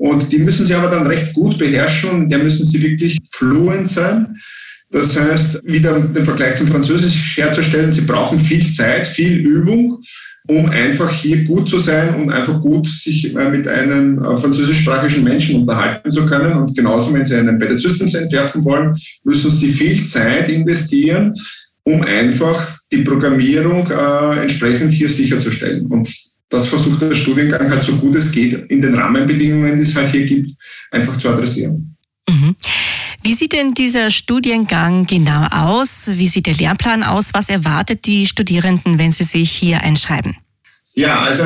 Und 0.00 0.32
die 0.32 0.38
müssen 0.38 0.64
Sie 0.64 0.74
aber 0.74 0.88
dann 0.88 1.06
recht 1.06 1.34
gut 1.34 1.58
beherrschen 1.58 2.10
und 2.10 2.30
der 2.30 2.38
müssen 2.38 2.64
Sie 2.64 2.80
wirklich 2.80 3.18
fluent 3.30 3.90
sein. 3.90 4.36
Das 4.90 5.20
heißt, 5.20 5.60
wieder 5.64 6.00
den 6.00 6.24
Vergleich 6.24 6.56
zum 6.56 6.68
Französisch 6.68 7.36
herzustellen, 7.36 7.92
Sie 7.92 8.00
brauchen 8.00 8.40
viel 8.40 8.66
Zeit, 8.68 9.06
viel 9.06 9.36
Übung 9.38 10.02
um 10.48 10.68
einfach 10.70 11.10
hier 11.12 11.44
gut 11.44 11.68
zu 11.68 11.78
sein 11.78 12.14
und 12.16 12.30
einfach 12.30 12.60
gut 12.60 12.88
sich 12.88 13.34
äh, 13.36 13.50
mit 13.50 13.68
einem 13.68 14.18
äh, 14.18 14.36
französischsprachigen 14.36 15.22
Menschen 15.22 15.60
unterhalten 15.60 16.10
zu 16.10 16.26
können. 16.26 16.54
Und 16.54 16.74
genauso, 16.74 17.12
wenn 17.14 17.24
Sie 17.24 17.36
einen 17.36 17.50
Embedded 17.50 17.78
Systems 17.78 18.14
entwerfen 18.14 18.64
wollen, 18.64 18.96
müssen 19.22 19.50
Sie 19.50 19.68
viel 19.68 20.04
Zeit 20.06 20.48
investieren, 20.48 21.34
um 21.84 22.02
einfach 22.02 22.66
die 22.90 23.02
Programmierung 23.02 23.88
äh, 23.90 24.42
entsprechend 24.42 24.92
hier 24.92 25.08
sicherzustellen. 25.08 25.86
Und 25.86 26.10
das 26.50 26.68
versucht 26.68 27.00
der 27.00 27.14
Studiengang 27.14 27.70
halt 27.70 27.82
so 27.82 27.96
gut 27.96 28.16
es 28.16 28.30
geht, 28.30 28.52
in 28.70 28.82
den 28.82 28.94
Rahmenbedingungen, 28.94 29.76
die 29.76 29.82
es 29.82 29.96
halt 29.96 30.10
hier 30.10 30.26
gibt, 30.26 30.50
einfach 30.90 31.16
zu 31.16 31.30
adressieren. 31.30 31.96
Mhm. 32.28 32.56
Wie 33.22 33.34
sieht 33.34 33.52
denn 33.52 33.72
dieser 33.72 34.10
Studiengang 34.10 35.06
genau 35.06 35.46
aus? 35.50 36.10
Wie 36.14 36.26
sieht 36.28 36.46
der 36.46 36.54
Lehrplan 36.54 37.02
aus? 37.02 37.30
Was 37.32 37.48
erwartet 37.48 38.06
die 38.06 38.26
Studierenden, 38.26 38.98
wenn 38.98 39.12
sie 39.12 39.24
sich 39.24 39.50
hier 39.50 39.80
einschreiben? 39.82 40.36
Ja, 40.94 41.20
also 41.20 41.44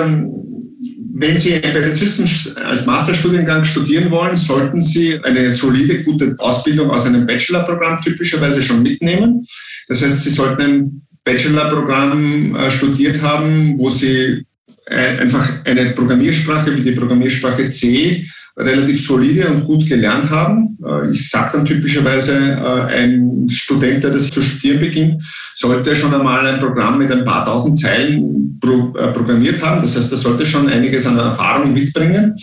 wenn 1.16 1.38
Sie 1.38 1.52
Embedded 1.52 1.94
Systems 1.94 2.56
als 2.56 2.87
Masterstudiengang 2.87 3.64
studieren 3.64 4.11
wollen, 4.11 4.34
sollten 4.34 4.80
Sie 4.80 5.23
eine 5.23 5.52
solide, 5.52 6.02
gute 6.02 6.34
Ausbildung 6.38 6.90
aus 6.90 7.06
einem 7.06 7.26
Bachelorprogramm 7.26 8.02
typischerweise 8.02 8.62
schon 8.62 8.82
mitnehmen. 8.82 9.46
Das 9.87 10.02
heißt, 10.02 10.25
Sie 10.25 10.30
sollten 10.30 10.62
ein 10.62 11.06
Bachelorprogramm 11.23 12.56
äh, 12.56 12.70
studiert 12.70 13.23
haben, 13.23 13.78
wo 13.78 13.90
Sie 13.90 14.44
einfach 14.87 15.64
eine 15.64 15.91
Programmiersprache 15.91 16.76
wie 16.76 16.83
die 16.83 16.93
Programmiersprache 16.93 17.71
C 17.71 18.26
relativ 18.57 19.05
solide 19.05 19.49
und 19.49 19.64
gut 19.64 19.87
gelernt 19.87 20.31
haben. 20.31 20.79
Äh, 20.85 21.11
ich 21.11 21.29
sage 21.29 21.57
dann 21.57 21.67
typischerweise, 21.67 22.37
äh, 22.37 22.95
ein 22.95 23.49
Student, 23.50 24.05
der 24.05 24.11
das 24.11 24.31
zu 24.31 24.43
studieren 24.43 24.81
beginnt, 24.81 25.23
sollte 25.55 25.95
schon 25.97 26.14
einmal 26.14 26.47
ein 26.47 26.61
Programm 26.61 26.99
mit 26.99 27.11
ein 27.11 27.25
paar 27.25 27.45
tausend 27.45 27.79
Zeilen 27.79 28.61
äh, 28.62 29.09
programmiert 29.09 29.62
haben. 29.62 29.83
Das 29.83 29.97
heißt, 29.97 30.12
er 30.12 30.19
sollte 30.19 30.47
schon 30.47 30.69
einiges 30.69 31.07
an 31.07 31.19
Erfahrung 31.19 31.73
mitbringen. 31.73 32.37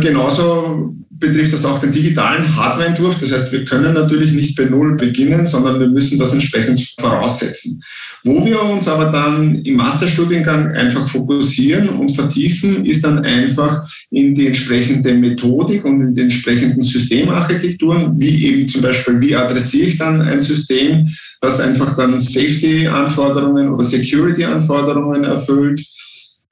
Genauso 0.00 0.94
betrifft 1.10 1.52
das 1.52 1.64
auch 1.64 1.80
den 1.80 1.90
digitalen 1.90 2.56
Hardwareentwurf. 2.56 3.18
Das 3.18 3.32
heißt, 3.32 3.50
wir 3.50 3.64
können 3.64 3.94
natürlich 3.94 4.32
nicht 4.32 4.56
bei 4.56 4.64
Null 4.64 4.96
beginnen, 4.96 5.44
sondern 5.44 5.80
wir 5.80 5.88
müssen 5.88 6.18
das 6.18 6.32
entsprechend 6.32 6.94
voraussetzen. 7.00 7.82
Wo 8.26 8.44
wir 8.44 8.60
uns 8.60 8.88
aber 8.88 9.06
dann 9.12 9.62
im 9.62 9.76
Masterstudiengang 9.76 10.72
einfach 10.72 11.06
fokussieren 11.08 11.90
und 11.90 12.10
vertiefen, 12.10 12.84
ist 12.84 13.04
dann 13.04 13.20
einfach 13.20 13.88
in 14.10 14.34
die 14.34 14.48
entsprechende 14.48 15.14
Methodik 15.14 15.84
und 15.84 16.00
in 16.00 16.12
die 16.12 16.22
entsprechenden 16.22 16.82
Systemarchitekturen, 16.82 18.18
wie 18.18 18.46
eben 18.46 18.68
zum 18.68 18.82
Beispiel, 18.82 19.20
wie 19.20 19.36
adressiere 19.36 19.86
ich 19.86 19.98
dann 19.98 20.22
ein 20.22 20.40
System, 20.40 21.08
das 21.40 21.60
einfach 21.60 21.96
dann 21.96 22.18
Safety-Anforderungen 22.18 23.72
oder 23.72 23.84
Security-Anforderungen 23.84 25.22
erfüllt 25.22 25.80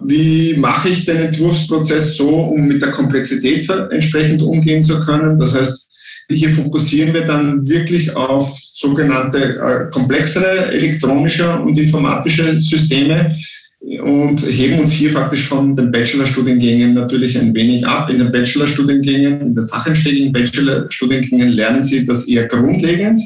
wie 0.07 0.55
mache 0.55 0.91
ich 0.91 1.05
den 1.05 1.17
Entwurfsprozess 1.17 2.17
so, 2.17 2.29
um 2.29 2.67
mit 2.67 2.83
der 2.83 2.91
Komplexität 2.91 3.69
entsprechend 3.91 4.43
umgehen 4.43 4.83
zu 4.83 5.01
können. 5.01 5.39
Das 5.39 5.55
heißt, 5.55 5.87
hier 6.31 6.51
fokussieren 6.51 7.15
wir 7.15 7.23
dann 7.23 7.67
wirklich 7.67 8.15
auf 8.15 8.59
sogenannte 8.75 9.39
äh, 9.39 9.91
komplexere 9.93 10.73
elektronische 10.73 11.59
und 11.61 11.79
informatische 11.79 12.59
Systeme 12.59 13.33
und 13.79 14.41
heben 14.41 14.81
uns 14.81 14.91
hier 14.93 15.13
faktisch 15.13 15.47
von 15.47 15.77
den 15.77 15.93
Bachelorstudiengängen 15.93 16.93
natürlich 16.95 17.39
ein 17.39 17.55
wenig 17.55 17.87
ab. 17.87 18.11
In 18.11 18.19
den 18.19 18.33
Bachelorstudiengängen, 18.33 19.41
in 19.41 19.55
den 19.55 19.67
facheinschlägigen 19.67 20.33
Bachelorstudiengängen 20.33 21.51
lernen 21.51 21.85
Sie 21.85 22.05
das 22.05 22.27
eher 22.27 22.49
grundlegend 22.49 23.21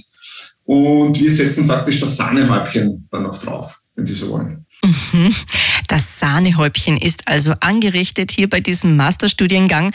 und 0.64 1.19
wir 1.19 1.31
setzen 1.31 1.64
faktisch 1.64 1.99
das 1.99 2.19
Sahnehäubchen 2.19 3.09
dann 3.11 3.23
noch 3.23 3.38
drauf, 3.43 3.75
wenn 3.97 4.05
Sie 4.05 4.14
so 4.14 4.28
wollen. 4.28 4.67
Mhm. 4.85 5.35
Das 5.87 6.19
Sahnehäubchen 6.19 6.99
ist 6.99 7.26
also 7.26 7.55
angerichtet 7.61 8.33
hier 8.33 8.50
bei 8.50 8.61
diesem 8.61 8.97
Masterstudiengang. 8.97 9.93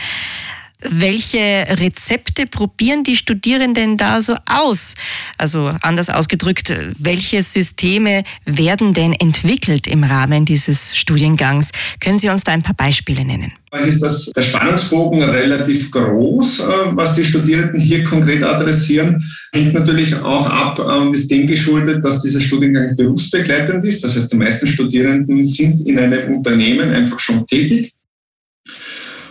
Welche 0.90 1.66
Rezepte 1.70 2.46
probieren 2.46 3.04
die 3.04 3.16
Studierenden 3.16 3.98
da 3.98 4.22
so 4.22 4.36
aus? 4.46 4.96
Also 5.38 5.74
anders 5.82 6.10
ausgedrückt, 6.10 6.74
welche 6.98 7.42
Systeme 7.42 8.24
werden 8.46 8.94
denn 8.94 9.14
entwickelt 9.14 9.88
im 9.88 10.04
Rahmen 10.04 10.46
dieses 10.46 10.96
Studiengangs? 10.96 11.72
Können 12.00 12.20
Sie 12.20 12.30
uns 12.30 12.44
da 12.44 12.52
ein 12.52 12.64
paar 12.64 12.76
Beispiele 12.76 13.24
nennen? 13.24 13.54
Ist 13.88 14.04
das, 14.04 14.26
der 14.28 14.44
Spannungsbogen 14.44 15.24
relativ 15.24 15.90
groß, 15.90 16.60
äh, 16.60 16.64
was 16.92 17.16
die 17.16 17.24
Studierenden 17.24 17.82
hier 17.82 18.04
konkret 18.04 18.44
adressieren. 18.44 19.24
Hängt 19.52 19.74
natürlich 19.74 20.16
auch 20.16 20.48
ab, 20.48 20.80
ähm, 20.80 21.12
ist 21.14 21.32
dem 21.32 21.48
geschuldet, 21.48 22.06
dass 22.06 22.22
dieser 22.22 22.40
Studiengang 22.40 22.96
berufsbegleitend 22.96 23.84
ist. 23.84 24.04
Das 24.04 24.16
heißt, 24.16 24.32
die 24.32 24.38
meisten 24.38 24.68
Studierenden 24.68 25.44
sind 25.44 25.88
in 25.88 25.98
einem 25.98 26.36
Unternehmen 26.36 26.92
einfach 26.92 27.20
schon 27.20 27.46
tätig 27.48 27.94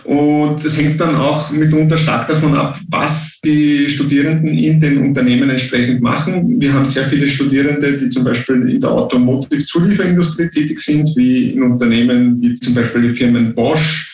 und 0.05 0.63
das 0.63 0.77
hängt 0.77 0.99
dann 0.99 1.15
auch 1.15 1.49
mitunter 1.51 1.97
stark 1.97 2.27
davon 2.27 2.55
ab, 2.55 2.77
was 2.89 3.39
die 3.41 3.89
Studierenden 3.89 4.57
in 4.57 4.79
den 4.81 4.97
Unternehmen 4.97 5.49
entsprechend 5.49 6.01
machen. 6.01 6.59
Wir 6.59 6.73
haben 6.73 6.85
sehr 6.85 7.05
viele 7.05 7.29
Studierende, 7.29 7.97
die 7.97 8.09
zum 8.09 8.23
Beispiel 8.23 8.69
in 8.69 8.81
der 8.81 8.91
Automotive-Zulieferindustrie 8.91 10.49
tätig 10.49 10.79
sind, 10.79 11.09
wie 11.15 11.51
in 11.51 11.63
Unternehmen 11.63 12.41
wie 12.41 12.53
zum 12.55 12.73
Beispiel 12.73 13.03
die 13.03 13.13
Firmen 13.13 13.55
Bosch, 13.55 14.11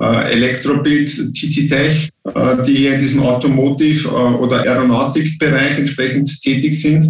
äh, 0.00 0.32
Elektrobit, 0.32 1.32
TT 1.32 1.68
Tech, 1.68 2.08
äh, 2.24 2.62
die 2.66 2.86
in 2.86 2.98
diesem 2.98 3.22
Automotive- 3.22 4.08
äh, 4.08 4.12
oder 4.12 4.60
Aeronautikbereich 4.60 5.78
entsprechend 5.78 6.40
tätig 6.42 6.80
sind. 6.80 7.04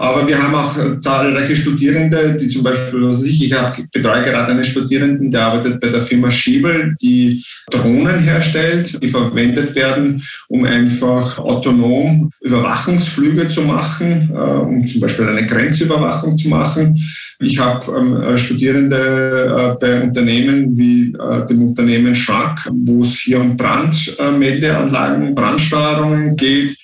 Aber 0.00 0.28
wir 0.28 0.40
haben 0.40 0.54
auch 0.54 1.00
zahlreiche 1.00 1.56
Studierende, 1.56 2.36
die 2.40 2.46
zum 2.46 2.62
Beispiel, 2.62 3.02
was 3.02 3.24
ich, 3.24 3.42
ich 3.44 3.54
betreue 3.92 4.22
gerade 4.22 4.52
einen 4.52 4.62
Studierenden, 4.62 5.28
der 5.32 5.46
arbeitet 5.46 5.80
bei 5.80 5.88
der 5.88 6.02
Firma 6.02 6.30
Schiebel, 6.30 6.94
die 7.02 7.44
Drohnen 7.68 8.20
herstellt, 8.20 9.02
die 9.02 9.08
verwendet 9.08 9.74
werden, 9.74 10.22
um 10.46 10.64
einfach 10.64 11.40
autonom 11.40 12.30
Überwachungsflüge 12.40 13.48
zu 13.48 13.62
machen, 13.62 14.30
äh, 14.32 14.38
um 14.38 14.86
zum 14.86 15.00
Beispiel 15.00 15.26
eine 15.26 15.44
Grenzüberwachung 15.44 16.38
zu 16.38 16.48
machen. 16.48 16.96
Ich 17.40 17.58
habe 17.58 17.92
ähm, 17.92 18.38
Studierende 18.38 19.74
äh, 19.76 19.84
bei 19.84 20.00
Unternehmen 20.00 20.78
wie 20.78 21.12
äh, 21.12 21.44
dem 21.46 21.66
Unternehmen 21.66 22.14
Schrack, 22.14 22.70
wo 22.72 23.02
es 23.02 23.18
hier 23.18 23.40
um 23.40 23.56
Brandmeldeanlagen, 23.56 25.34
Brandsteuerungen 25.34 26.36
geht 26.36 26.76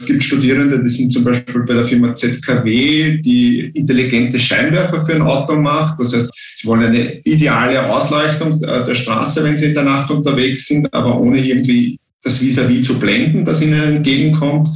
es 0.00 0.06
gibt 0.06 0.22
Studierende, 0.22 0.80
die 0.80 0.88
sind 0.88 1.12
zum 1.12 1.24
Beispiel 1.24 1.62
bei 1.62 1.74
der 1.74 1.84
Firma 1.84 2.14
ZKW, 2.14 3.18
die 3.18 3.72
intelligente 3.74 4.38
Scheinwerfer 4.38 5.04
für 5.04 5.14
ein 5.14 5.22
Auto 5.22 5.56
macht. 5.56 5.98
Das 5.98 6.14
heißt, 6.14 6.30
sie 6.56 6.68
wollen 6.68 6.84
eine 6.84 7.18
ideale 7.24 7.84
Ausleuchtung 7.84 8.60
der 8.60 8.94
Straße, 8.94 9.42
wenn 9.42 9.58
sie 9.58 9.66
in 9.66 9.74
der 9.74 9.82
Nacht 9.82 10.10
unterwegs 10.10 10.68
sind, 10.68 10.92
aber 10.94 11.20
ohne 11.20 11.44
irgendwie 11.44 11.98
das 12.22 12.40
Vis-à-vis 12.40 12.80
-vis 12.80 12.84
zu 12.84 12.98
blenden, 13.00 13.44
das 13.44 13.60
ihnen 13.60 13.96
entgegenkommt. 13.96 14.68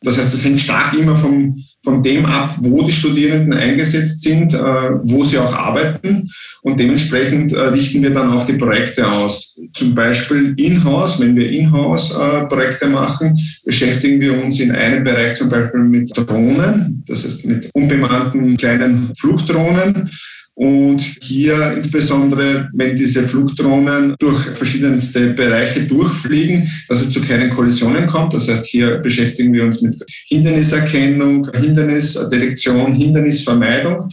Das 0.00 0.16
heißt, 0.16 0.32
das 0.32 0.44
hängt 0.44 0.60
stark 0.60 0.94
immer 0.94 1.16
vom, 1.16 1.62
von 1.84 2.02
dem 2.02 2.24
ab, 2.24 2.54
wo 2.60 2.82
die 2.82 2.92
Studierenden 2.92 3.52
eingesetzt 3.52 4.22
sind, 4.22 4.54
äh, 4.54 4.58
wo 4.58 5.22
sie 5.22 5.38
auch 5.38 5.52
arbeiten. 5.52 6.30
Und 6.62 6.80
dementsprechend 6.80 7.52
äh, 7.52 7.60
richten 7.60 8.02
wir 8.02 8.10
dann 8.10 8.30
auch 8.30 8.46
die 8.46 8.54
Projekte 8.54 9.06
aus. 9.06 9.60
Zum 9.74 9.94
Beispiel 9.94 10.54
in-house, 10.56 11.20
wenn 11.20 11.36
wir 11.36 11.50
in-house 11.50 12.16
äh, 12.16 12.46
Projekte 12.46 12.88
machen, 12.88 13.38
beschäftigen 13.64 14.20
wir 14.20 14.42
uns 14.42 14.58
in 14.60 14.72
einem 14.72 15.04
Bereich 15.04 15.36
zum 15.36 15.50
Beispiel 15.50 15.80
mit 15.80 16.10
Drohnen, 16.16 17.04
das 17.06 17.24
heißt 17.24 17.44
mit 17.44 17.70
unbemannten 17.74 18.56
kleinen 18.56 19.12
Flugdrohnen. 19.14 20.10
Und 20.56 21.00
hier 21.20 21.72
insbesondere, 21.76 22.70
wenn 22.72 22.94
diese 22.94 23.24
Flugdrohnen 23.24 24.14
durch 24.20 24.38
verschiedenste 24.38 25.30
Bereiche 25.30 25.82
durchfliegen, 25.82 26.70
dass 26.88 27.02
es 27.02 27.10
zu 27.10 27.20
keinen 27.20 27.50
Kollisionen 27.50 28.06
kommt. 28.06 28.34
Das 28.34 28.48
heißt, 28.48 28.66
hier 28.66 28.98
beschäftigen 28.98 29.52
wir 29.52 29.64
uns 29.64 29.82
mit 29.82 29.96
Hinderniserkennung, 30.28 31.50
Hindernisdetektion, 31.52 32.94
Hindernisvermeidung, 32.94 34.08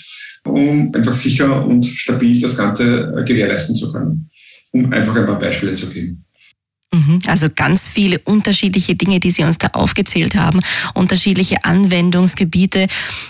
um 0.45 0.91
einfach 0.95 1.13
sicher 1.13 1.63
und 1.65 1.85
stabil 1.85 2.41
das 2.41 2.57
Ganze 2.57 3.23
gewährleisten 3.25 3.75
zu 3.75 3.91
können. 3.91 4.29
Um 4.71 4.91
einfach 4.91 5.15
ein 5.15 5.27
paar 5.27 5.39
Beispiele 5.39 5.73
zu 5.73 5.89
geben. 5.89 6.25
Mhm. 6.93 7.19
Also 7.27 7.47
ganz 7.49 7.87
viele 7.87 8.19
unterschiedliche 8.19 8.95
Dinge, 8.95 9.19
die 9.19 9.31
Sie 9.31 9.43
uns 9.43 9.57
da 9.57 9.67
aufgezählt 9.67 10.35
haben, 10.35 10.61
unterschiedliche 10.93 11.63
Anwendungsgebiete 11.63 12.87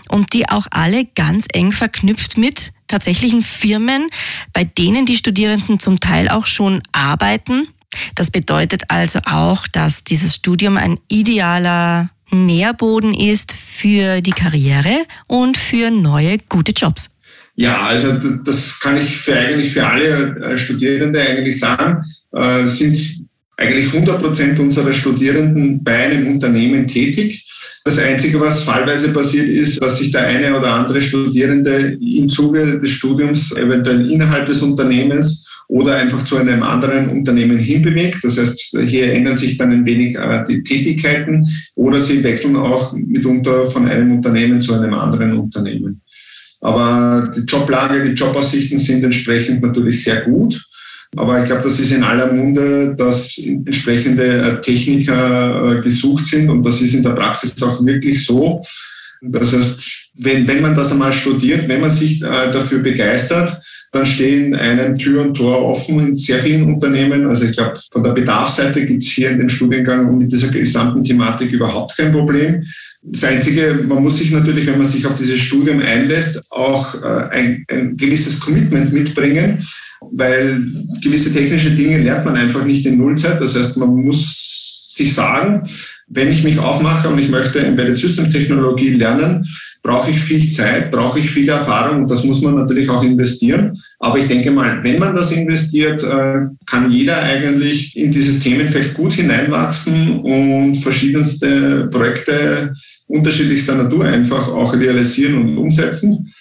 und 0.09 0.33
die 0.33 0.49
auch 0.49 0.65
alle 0.71 1.05
ganz 1.05 1.45
eng 1.53 1.71
verknüpft 1.71 2.37
mit 2.37 2.73
tatsächlichen 2.87 3.43
Firmen, 3.43 4.07
bei 4.51 4.63
denen 4.63 5.05
die 5.05 5.15
Studierenden 5.15 5.79
zum 5.79 5.99
Teil 5.99 6.27
auch 6.29 6.47
schon 6.47 6.81
arbeiten. 6.91 7.67
Das 8.15 8.31
bedeutet 8.31 8.83
also 8.89 9.19
auch, 9.25 9.67
dass 9.67 10.03
dieses 10.03 10.35
Studium 10.35 10.77
ein 10.77 10.99
idealer 11.07 12.09
Nährboden 12.31 13.13
ist 13.13 13.51
für 13.51 14.21
die 14.21 14.31
Karriere 14.31 15.05
und 15.27 15.57
für 15.57 15.91
neue 15.91 16.39
gute 16.49 16.71
Jobs. 16.71 17.11
Ja, 17.55 17.81
also 17.81 18.13
das 18.43 18.79
kann 18.79 18.97
ich 18.97 19.17
für 19.17 19.37
eigentlich 19.37 19.73
für 19.73 19.85
alle 19.85 20.37
äh, 20.37 20.57
Studierende 20.57 21.21
eigentlich 21.21 21.59
sagen, 21.59 22.05
äh, 22.31 22.65
sind 22.65 23.27
eigentlich 23.57 23.93
100 23.93 24.21
Prozent 24.21 24.59
unserer 24.59 24.93
Studierenden 24.93 25.83
bei 25.83 25.95
einem 25.95 26.27
Unternehmen 26.27 26.87
tätig. 26.87 27.45
Das 27.83 27.99
Einzige, 27.99 28.39
was 28.39 28.63
fallweise 28.63 29.09
passiert 29.09 29.47
ist, 29.47 29.81
dass 29.81 29.99
sich 29.99 30.11
der 30.11 30.27
eine 30.27 30.57
oder 30.57 30.73
andere 30.73 31.01
Studierende 31.01 31.97
im 31.99 32.29
Zuge 32.29 32.79
des 32.79 32.89
Studiums 32.89 33.55
eventuell 33.55 34.09
innerhalb 34.09 34.45
des 34.45 34.61
Unternehmens 34.61 35.47
oder 35.67 35.95
einfach 35.95 36.25
zu 36.25 36.37
einem 36.37 36.63
anderen 36.63 37.09
Unternehmen 37.09 37.57
hinbewegt. 37.57 38.19
Das 38.23 38.37
heißt, 38.37 38.77
hier 38.85 39.13
ändern 39.13 39.37
sich 39.37 39.57
dann 39.57 39.71
ein 39.71 39.85
wenig 39.85 40.15
äh, 40.15 40.43
die 40.47 40.63
Tätigkeiten 40.63 41.47
oder 41.75 41.99
sie 41.99 42.23
wechseln 42.23 42.57
auch 42.57 42.93
mitunter 42.93 43.71
von 43.71 43.87
einem 43.87 44.11
Unternehmen 44.11 44.59
zu 44.59 44.73
einem 44.73 44.93
anderen 44.93 45.37
Unternehmen. 45.37 46.01
Aber 46.59 47.31
die 47.35 47.41
Joblage, 47.41 48.03
die 48.03 48.13
Jobaussichten 48.13 48.79
sind 48.79 49.03
entsprechend 49.03 49.61
natürlich 49.63 50.03
sehr 50.03 50.21
gut. 50.21 50.61
Aber 51.15 51.39
ich 51.39 51.45
glaube, 51.45 51.63
das 51.63 51.79
ist 51.79 51.91
in 51.91 52.03
aller 52.03 52.31
Munde, 52.31 52.95
dass 52.95 53.37
entsprechende 53.37 54.25
äh, 54.25 54.61
Techniker 54.61 55.77
äh, 55.77 55.81
gesucht 55.81 56.25
sind 56.25 56.49
und 56.49 56.65
das 56.65 56.81
ist 56.81 56.93
in 56.93 57.03
der 57.03 57.11
Praxis 57.11 57.61
auch 57.61 57.85
wirklich 57.85 58.25
so. 58.25 58.63
Das 59.21 59.53
heißt, 59.53 60.09
wenn, 60.15 60.47
wenn 60.47 60.61
man 60.61 60.75
das 60.75 60.91
einmal 60.91 61.13
studiert, 61.13 61.67
wenn 61.67 61.81
man 61.81 61.89
sich 61.89 62.21
äh, 62.21 62.49
dafür 62.49 62.79
begeistert, 62.79 63.61
dann 63.91 64.05
stehen 64.05 64.55
einem 64.55 64.97
Tür 64.97 65.21
und 65.23 65.35
Tor 65.35 65.65
offen 65.65 65.99
in 65.99 66.15
sehr 66.15 66.39
vielen 66.39 66.63
Unternehmen. 66.73 67.27
Also 67.27 67.43
ich 67.43 67.51
glaube, 67.51 67.77
von 67.91 68.03
der 68.03 68.11
Bedarfsseite 68.11 68.85
gibt 68.85 69.03
es 69.03 69.09
hier 69.09 69.31
in 69.31 69.39
dem 69.39 69.49
Studiengang 69.49 70.17
mit 70.17 70.31
dieser 70.31 70.47
gesamten 70.47 71.03
Thematik 71.03 71.51
überhaupt 71.51 71.97
kein 71.97 72.13
Problem. 72.13 72.63
Das 73.03 73.23
Einzige, 73.23 73.83
man 73.87 74.03
muss 74.03 74.19
sich 74.19 74.31
natürlich, 74.31 74.67
wenn 74.67 74.77
man 74.77 74.85
sich 74.85 75.05
auf 75.05 75.15
dieses 75.15 75.39
Studium 75.39 75.79
einlässt, 75.79 76.39
auch 76.51 77.01
ein, 77.01 77.65
ein 77.67 77.97
gewisses 77.97 78.39
Commitment 78.39 78.93
mitbringen 78.93 79.57
weil 80.01 80.63
gewisse 81.01 81.31
technische 81.31 81.71
Dinge 81.71 81.99
lernt 81.99 82.25
man 82.25 82.35
einfach 82.35 82.65
nicht 82.65 82.85
in 82.85 82.97
Nullzeit. 82.97 83.39
Das 83.39 83.55
heißt, 83.55 83.77
man 83.77 83.89
muss 83.89 84.83
sich 84.87 85.13
sagen, 85.13 85.63
wenn 86.07 86.29
ich 86.29 86.43
mich 86.43 86.59
aufmache 86.59 87.07
und 87.07 87.19
ich 87.19 87.29
möchte 87.29 87.59
Embedded 87.59 87.97
System 87.97 88.29
Technologie 88.29 88.89
lernen, 88.89 89.45
brauche 89.81 90.11
ich 90.11 90.19
viel 90.19 90.49
Zeit, 90.49 90.91
brauche 90.91 91.19
ich 91.19 91.29
viel 91.29 91.47
Erfahrung 91.47 92.01
und 92.01 92.11
das 92.11 92.23
muss 92.23 92.41
man 92.41 92.55
natürlich 92.55 92.89
auch 92.89 93.01
investieren. 93.01 93.77
Aber 93.99 94.19
ich 94.19 94.27
denke 94.27 94.51
mal, 94.51 94.83
wenn 94.83 94.99
man 94.99 95.15
das 95.15 95.31
investiert, 95.31 96.03
äh, 96.03 96.41
kann 96.65 96.91
jeder 96.91 97.21
eigentlich 97.21 97.95
in 97.95 98.11
dieses 98.11 98.41
Themenfeld 98.41 98.93
gut 98.93 99.13
hineinwachsen 99.13 100.19
und 100.19 100.75
verschiedenste 100.75 101.87
Projekte 101.91 102.73
unterschiedlichster 103.11 103.75
Natur 103.75 104.05
einfach 104.05 104.47
auch 104.49 104.73
realisieren 104.73 105.37
und 105.41 105.57
umsetzen. 105.57 106.33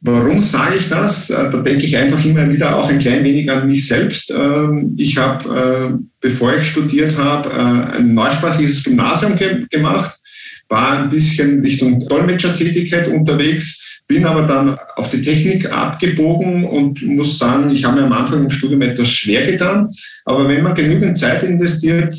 Warum 0.00 0.40
sage 0.40 0.76
ich 0.78 0.88
das? 0.88 1.28
Äh, 1.28 1.50
da 1.50 1.60
denke 1.60 1.84
ich 1.84 1.96
einfach 1.96 2.24
immer 2.24 2.48
wieder 2.48 2.76
auch 2.76 2.88
ein 2.88 3.00
klein 3.00 3.24
wenig 3.24 3.50
an 3.50 3.66
mich 3.66 3.86
selbst. 3.86 4.30
Ähm, 4.30 4.94
ich 4.96 5.16
habe, 5.16 5.98
äh, 5.98 6.02
bevor 6.20 6.54
ich 6.54 6.68
studiert 6.68 7.18
habe, 7.18 7.50
äh, 7.50 7.96
ein 7.96 8.14
neusprachliches 8.14 8.84
Gymnasium 8.84 9.36
gemacht, 9.68 10.16
war 10.68 11.02
ein 11.02 11.10
bisschen 11.10 11.60
Richtung 11.62 12.06
Dolmetschertätigkeit 12.06 13.08
unterwegs, 13.08 14.00
bin 14.06 14.24
aber 14.24 14.42
dann 14.42 14.76
auf 14.96 15.10
die 15.10 15.22
Technik 15.22 15.70
abgebogen 15.72 16.64
und 16.64 17.02
muss 17.02 17.38
sagen, 17.38 17.70
ich 17.70 17.84
habe 17.84 18.00
mir 18.00 18.06
am 18.06 18.12
Anfang 18.12 18.44
im 18.44 18.50
Studium 18.50 18.82
etwas 18.82 19.08
schwer 19.08 19.50
getan. 19.50 19.90
Aber 20.24 20.48
wenn 20.48 20.62
man 20.62 20.74
genügend 20.74 21.18
Zeit 21.18 21.42
investiert, 21.42 22.14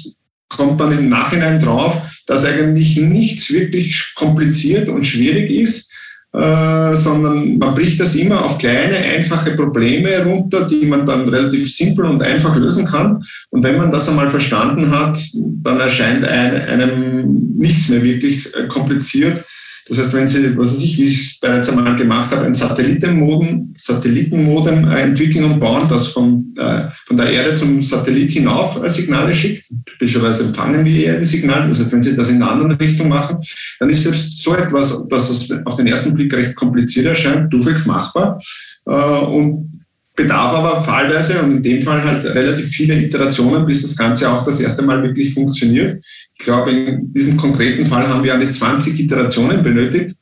kommt 0.50 0.78
man 0.78 0.98
im 0.98 1.10
Nachhinein 1.10 1.60
drauf, 1.60 2.02
dass 2.30 2.46
eigentlich 2.46 2.96
nichts 2.98 3.52
wirklich 3.52 4.14
kompliziert 4.16 4.88
und 4.88 5.04
schwierig 5.04 5.50
ist 5.50 5.92
äh, 6.32 6.96
sondern 6.96 7.58
man 7.58 7.74
bricht 7.74 8.00
das 8.00 8.14
immer 8.14 8.46
auf 8.46 8.60
kleine, 8.60 8.98
einfache 8.98 9.56
Probleme 9.56 10.24
runter, 10.24 10.68
die 10.68 10.86
man 10.86 11.04
dann 11.04 11.28
relativ 11.28 11.74
simpel 11.74 12.06
und 12.06 12.22
einfach 12.22 12.56
lösen 12.56 12.86
kann. 12.86 13.24
Und 13.50 13.64
wenn 13.64 13.78
man 13.78 13.90
das 13.90 14.08
einmal 14.10 14.30
verstanden 14.30 14.92
hat, 14.92 15.18
dann 15.64 15.80
erscheint 15.80 16.24
einem 16.24 17.56
nichts 17.56 17.90
mehr 17.90 18.04
wirklich 18.04 18.46
äh, 18.54 18.68
kompliziert. 18.68 19.44
Das 19.90 19.98
heißt, 19.98 20.14
wenn 20.14 20.28
Sie, 20.28 20.56
was 20.56 20.76
weiß 20.76 20.84
ich, 20.84 20.98
wie 21.00 21.06
ich 21.06 21.20
es 21.20 21.40
bereits 21.40 21.68
einmal 21.68 21.96
gemacht 21.96 22.30
habe, 22.32 22.46
ein 22.46 22.54
Satellitenmodem, 22.54 23.74
Satellitenmodem 23.76 24.88
äh, 24.88 25.02
entwickeln 25.02 25.46
und 25.46 25.60
bauen, 25.60 25.88
das 25.90 26.10
von, 26.10 26.54
äh, 26.58 26.84
von 27.08 27.18
der 27.18 27.32
Erde 27.32 27.56
zum 27.56 27.82
Satellit 27.82 28.30
hinauf 28.30 28.84
äh, 28.84 28.90
Signale 28.90 29.34
schickt. 29.34 29.66
Typischerweise 29.86 30.46
empfangen 30.46 30.86
wir 30.86 31.06
eher 31.06 31.20
die 31.20 31.26
Signale. 31.26 31.70
Das 31.70 31.80
heißt, 31.80 31.92
wenn 31.92 32.04
Sie 32.04 32.16
das 32.16 32.30
in 32.30 32.36
einer 32.36 32.52
anderen 32.52 32.72
Richtung 32.74 33.10
machen, 33.10 33.38
dann 33.80 33.90
ist 33.90 34.04
selbst 34.04 34.38
so 34.38 34.56
etwas, 34.56 35.08
das 35.10 35.52
auf 35.66 35.76
den 35.76 35.88
ersten 35.88 36.14
Blick 36.14 36.32
recht 36.34 36.56
kompliziert 36.56 37.08
erscheint, 37.08 37.52
durchwegs 37.52 37.88
machbar. 37.88 38.40
Äh, 38.86 38.92
und 38.92 39.79
bedarf 40.20 40.54
aber 40.54 40.84
fallweise 40.84 41.42
und 41.42 41.58
in 41.58 41.64
dem 41.64 41.82
Fall 41.82 42.04
halt 42.04 42.26
relativ 42.26 42.68
viele 42.68 43.02
Iterationen, 43.02 43.66
bis 43.66 43.84
das 43.84 43.96
Ganze 43.96 44.30
auch 44.30 44.44
das 44.44 44.60
erste 44.60 44.82
Mal 44.82 45.02
wirklich 45.02 45.34
funktioniert. 45.34 46.04
Ich 46.38 46.44
glaube, 46.44 46.72
in 46.72 47.14
diesem 47.14 47.38
konkreten 47.38 47.86
Fall 47.86 48.06
haben 48.06 48.24
wir 48.24 48.34
eine 48.34 48.50
20 48.50 49.00
Iterationen 49.00 49.64
benötigt, 49.64 50.16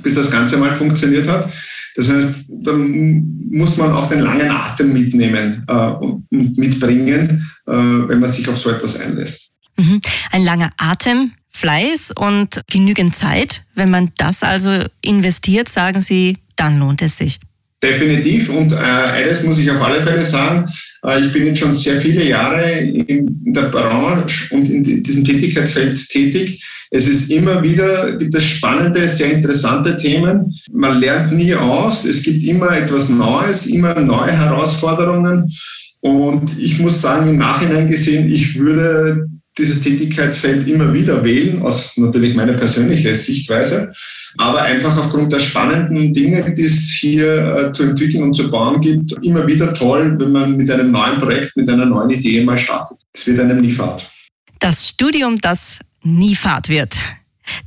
bis 0.00 0.14
das 0.14 0.30
Ganze 0.30 0.56
mal 0.56 0.76
funktioniert 0.76 1.26
hat. 1.26 1.52
Das 1.96 2.10
heißt, 2.10 2.52
dann 2.62 3.48
muss 3.50 3.76
man 3.76 3.90
auch 3.90 4.08
den 4.08 4.20
langen 4.20 4.50
Atem 4.50 4.92
mitnehmen 4.92 5.64
äh, 5.66 5.72
und 5.72 6.26
mitbringen, 6.30 7.50
äh, 7.66 7.72
wenn 7.72 8.20
man 8.20 8.30
sich 8.30 8.48
auf 8.48 8.58
so 8.58 8.70
etwas 8.70 9.00
einlässt. 9.00 9.50
Mhm. 9.76 10.00
Ein 10.30 10.44
langer 10.44 10.70
Atem, 10.76 11.32
Fleiß 11.50 12.12
und 12.16 12.62
genügend 12.70 13.16
Zeit. 13.16 13.64
Wenn 13.74 13.90
man 13.90 14.12
das 14.16 14.44
also 14.44 14.84
investiert, 15.02 15.68
sagen 15.68 16.00
Sie, 16.00 16.38
dann 16.54 16.78
lohnt 16.78 17.02
es 17.02 17.16
sich. 17.16 17.40
Definitiv. 17.84 18.48
Und 18.48 18.72
äh, 18.72 18.76
eines 18.76 19.42
muss 19.42 19.58
ich 19.58 19.70
auf 19.70 19.82
alle 19.82 20.02
Fälle 20.02 20.24
sagen, 20.24 20.66
äh, 21.04 21.20
ich 21.20 21.30
bin 21.32 21.46
jetzt 21.46 21.58
schon 21.58 21.72
sehr 21.72 22.00
viele 22.00 22.24
Jahre 22.24 22.70
in, 22.78 23.52
der 23.52 23.68
Branche 23.68 24.54
und 24.54 24.70
in 24.70 25.02
diesem 25.02 25.22
Tätigkeitsfeld 25.22 26.08
tätig. 26.08 26.64
Es 26.90 27.06
ist 27.06 27.30
immer 27.30 27.62
wieder 27.62 28.12
das 28.12 28.42
spannende, 28.42 29.06
sehr 29.06 29.32
interessante 29.32 29.96
Themen. 29.96 30.54
Man 30.72 30.98
lernt 30.98 31.32
nie 31.32 31.54
aus. 31.54 32.06
Es 32.06 32.22
gibt 32.22 32.42
immer 32.42 32.74
etwas 32.74 33.10
Neues, 33.10 33.66
immer 33.66 34.00
neue 34.00 34.32
Herausforderungen. 34.32 35.52
Und 36.00 36.58
ich 36.58 36.78
muss 36.78 37.02
sagen, 37.02 37.28
im 37.28 37.36
Nachhinein 37.36 37.90
gesehen, 37.90 38.32
ich 38.32 38.58
würde 38.58 39.26
dieses 39.58 39.82
Tätigkeitsfeld 39.82 40.66
immer 40.66 40.92
wieder 40.94 41.22
wählen, 41.22 41.60
aus 41.62 41.96
natürlich 41.96 42.34
meiner 42.34 42.54
persönlichen 42.54 43.14
Sichtweise 43.14 43.92
aber 44.36 44.62
einfach 44.62 44.96
aufgrund 44.96 45.32
der 45.32 45.40
spannenden 45.40 46.12
Dinge, 46.12 46.52
die 46.54 46.64
es 46.64 46.90
hier 47.00 47.56
äh, 47.56 47.72
zu 47.72 47.84
entwickeln 47.84 48.24
und 48.24 48.34
zu 48.34 48.50
bauen 48.50 48.80
gibt, 48.80 49.12
immer 49.24 49.46
wieder 49.46 49.72
toll, 49.74 50.16
wenn 50.18 50.32
man 50.32 50.56
mit 50.56 50.70
einem 50.70 50.90
neuen 50.90 51.20
Projekt, 51.20 51.56
mit 51.56 51.68
einer 51.68 51.86
neuen 51.86 52.10
Idee 52.10 52.42
mal 52.44 52.58
startet. 52.58 52.98
Es 53.12 53.26
wird 53.26 53.40
einem 53.40 53.60
nie 53.60 53.70
fad. 53.70 54.10
Das 54.58 54.88
Studium, 54.88 55.36
das 55.40 55.80
nie 56.02 56.34
fad 56.34 56.68
wird. 56.68 56.96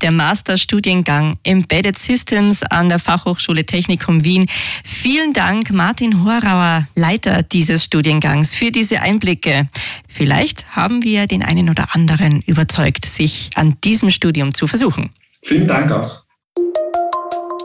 Der 0.01 0.11
Masterstudiengang 0.11 1.37
Embedded 1.43 1.97
Systems 1.97 2.63
an 2.63 2.89
der 2.89 2.99
Fachhochschule 2.99 3.63
Technikum 3.65 4.23
Wien. 4.23 4.47
Vielen 4.83 5.33
Dank, 5.33 5.71
Martin 5.71 6.23
Horauer, 6.25 6.87
Leiter 6.95 7.43
dieses 7.43 7.83
Studiengangs, 7.83 8.55
für 8.55 8.71
diese 8.71 9.01
Einblicke. 9.01 9.69
Vielleicht 10.07 10.75
haben 10.75 11.03
wir 11.03 11.27
den 11.27 11.43
einen 11.43 11.69
oder 11.69 11.93
anderen 11.93 12.41
überzeugt, 12.41 13.05
sich 13.05 13.51
an 13.55 13.77
diesem 13.83 14.09
Studium 14.09 14.53
zu 14.53 14.65
versuchen. 14.65 15.11
Vielen 15.43 15.67
Dank 15.67 15.91
auch. 15.91 16.26